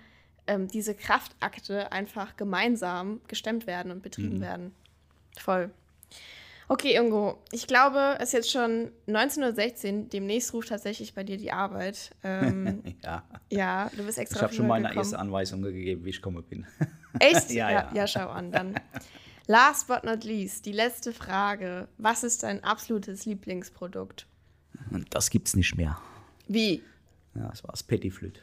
ähm, 0.49 0.67
diese 0.67 0.97
Kraftakte 0.97 1.93
einfach 1.93 2.37
gemeinsam 2.37 3.21
gestemmt 3.29 3.69
werden 3.69 3.93
und 3.93 4.03
betrieben 4.03 4.41
werden. 4.41 4.75
Voll. 5.39 5.71
Okay, 6.67 6.97
Ingo, 6.97 7.39
ich 7.53 7.69
glaube, 7.69 8.17
es 8.19 8.31
ist 8.31 8.33
jetzt 8.33 8.51
schon 8.51 8.91
19.16 9.07 9.95
Uhr. 10.03 10.09
Demnächst 10.09 10.53
ruft 10.55 10.71
tatsächlich 10.71 11.15
bei 11.15 11.23
dir 11.23 11.37
die 11.37 11.53
Arbeit. 11.53 12.11
Ähm, 12.25 12.83
Ja, 13.05 13.23
ja, 13.49 13.91
du 13.97 14.05
bist 14.05 14.19
extra 14.19 14.39
ich 14.39 14.43
habe 14.43 14.53
schon 14.53 14.67
meine 14.67 14.89
gekommen. 14.89 14.99
erste 14.99 15.21
Anweisung 15.21 15.63
gegeben, 15.63 16.05
wie 16.05 16.11
ich 16.11 16.21
komme 16.21 16.43
bin. 16.43 16.67
Echt? 17.21 17.51
Ja, 17.53 17.71
ja, 17.71 17.79
ja. 17.79 17.91
ja, 17.95 18.07
schau 18.09 18.29
an. 18.29 18.51
Dann 18.51 18.75
last 19.47 19.87
but 19.87 20.03
not 20.03 20.25
least, 20.25 20.67
die 20.67 20.73
letzte 20.73 21.13
Frage. 21.13 21.87
Was 21.97 22.25
ist 22.25 22.43
dein 22.43 22.65
absolutes 22.65 23.25
Lieblingsprodukt? 23.25 24.27
Das 25.11 25.31
gibt's 25.31 25.55
nicht 25.55 25.77
mehr. 25.77 25.97
Wie? 26.49 26.83
Ja, 27.35 27.49
das 27.49 27.63
war 27.65 27.71
das 27.73 27.83
Petit 27.83 28.13
Flute. 28.13 28.41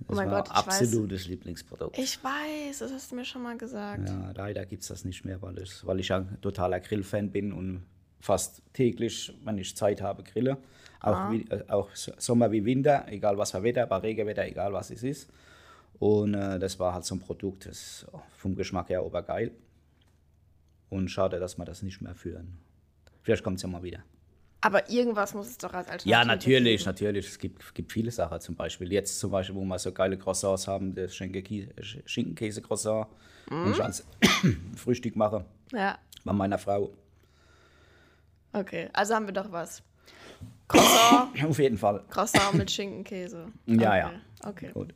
Das 0.00 0.10
Oh 0.10 0.14
mein 0.14 0.30
war 0.30 0.42
Gott, 0.42 0.48
ich 0.50 0.66
weiß. 0.66 0.80
absolutes 0.80 1.26
Lieblingsprodukt. 1.26 1.98
Ich 1.98 2.22
weiß, 2.22 2.78
das 2.80 2.92
hast 2.92 3.10
du 3.10 3.16
mir 3.16 3.24
schon 3.24 3.42
mal 3.42 3.56
gesagt. 3.56 4.08
Ja, 4.08 4.32
leider 4.34 4.66
gibt 4.66 4.82
es 4.82 4.88
das 4.88 5.04
nicht 5.04 5.24
mehr, 5.24 5.40
weil 5.40 5.58
ich, 5.58 5.86
weil 5.86 6.00
ich 6.00 6.08
ja 6.08 6.18
ein 6.18 6.38
totaler 6.42 6.80
Grillfan 6.80 7.30
bin 7.30 7.52
und 7.52 7.84
fast 8.20 8.62
täglich, 8.72 9.32
wenn 9.44 9.58
ich 9.58 9.74
Zeit 9.76 10.02
habe, 10.02 10.22
grille. 10.22 10.58
Auch, 11.00 11.30
wie, 11.30 11.42
äh, 11.50 11.64
auch 11.68 11.88
Sommer 11.94 12.50
wie 12.52 12.64
Winter, 12.64 13.06
egal 13.08 13.38
was 13.38 13.52
für 13.52 13.62
Wetter, 13.62 13.86
bei 13.86 13.98
Regenwetter, 13.98 14.44
egal 14.44 14.72
was 14.72 14.90
es 14.90 15.02
ist. 15.02 15.30
Und 15.98 16.34
äh, 16.34 16.58
das 16.58 16.78
war 16.78 16.92
halt 16.94 17.04
so 17.04 17.14
ein 17.14 17.20
Produkt, 17.20 17.66
das 17.66 17.76
ist 17.78 18.06
vom 18.36 18.54
Geschmack 18.54 18.88
her 18.90 19.04
obergeil. 19.04 19.52
Und 20.90 21.08
schade, 21.08 21.38
dass 21.38 21.56
wir 21.58 21.64
das 21.64 21.82
nicht 21.82 22.00
mehr 22.00 22.14
führen. 22.14 22.58
Vielleicht 23.22 23.42
kommt 23.42 23.56
es 23.56 23.62
ja 23.62 23.68
mal 23.68 23.82
wieder. 23.82 24.04
Aber 24.60 24.88
irgendwas 24.90 25.34
muss 25.34 25.48
es 25.48 25.58
doch 25.58 25.72
als 25.74 25.86
Alternative 25.88 26.10
Ja, 26.10 26.24
natürlich, 26.24 26.78
geben. 26.80 26.90
natürlich. 26.90 27.26
Es 27.28 27.38
gibt, 27.38 27.74
gibt 27.74 27.92
viele 27.92 28.10
Sachen. 28.10 28.40
Zum 28.40 28.56
Beispiel 28.56 28.92
jetzt 28.92 29.18
zum 29.20 29.30
Beispiel, 29.30 29.54
wo 29.54 29.64
wir 29.64 29.78
so 29.78 29.92
geile 29.92 30.16
Croissants 30.18 30.66
haben, 30.66 30.94
das 30.94 31.14
Schinkenkäse-Croissant, 31.14 33.06
Mhm. 33.50 33.64
und 33.66 33.72
ich 33.72 33.84
als 33.84 34.04
Frühstück 34.76 35.14
mache 35.14 35.44
Ja, 35.72 35.98
bei 36.24 36.32
meiner 36.32 36.58
Frau. 36.58 36.90
okay. 38.52 38.88
Also 38.92 39.14
haben 39.14 39.26
wir 39.26 39.34
doch 39.34 39.52
was. 39.52 39.82
Croissant, 40.68 41.44
Auf 41.44 41.58
jeden 41.58 41.78
Fall. 41.78 42.02
Croissant 42.10 42.54
mit 42.54 42.70
Schinkenkäse. 42.70 43.46
Ja, 43.66 43.74
okay. 43.74 43.98
ja. 43.98 44.10
Okay. 44.44 44.70
Gut. 44.72 44.94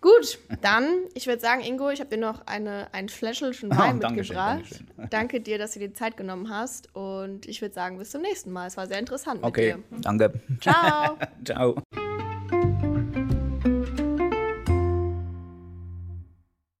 Gut, 0.00 0.38
dann, 0.62 0.84
ich 1.14 1.26
würde 1.26 1.40
sagen, 1.40 1.60
Ingo, 1.62 1.90
ich 1.90 2.00
habe 2.00 2.08
dir 2.10 2.20
noch 2.20 2.46
eine, 2.46 2.88
ein 2.92 3.08
Fläschchen 3.10 3.52
Wein 3.70 3.96
Oh, 3.96 4.00
Dankeschön, 4.00 4.36
mitgebracht. 4.36 4.58
Dankeschön. 4.60 4.86
Danke 5.10 5.40
dir, 5.40 5.58
dass 5.58 5.72
du 5.72 5.78
dir 5.80 5.88
die 5.88 5.94
Zeit 5.94 6.16
genommen 6.16 6.48
hast. 6.48 6.94
Und 6.94 7.46
ich 7.46 7.60
würde 7.60 7.74
sagen, 7.74 7.98
bis 7.98 8.10
zum 8.10 8.22
nächsten 8.22 8.50
Mal. 8.50 8.66
Es 8.66 8.76
war 8.76 8.86
sehr 8.86 8.98
interessant 8.98 9.40
mit 9.42 9.48
Okay, 9.48 9.74
dir. 9.74 10.00
danke. 10.00 10.32
Ciao. 10.60 11.18
Ciao. 11.44 11.82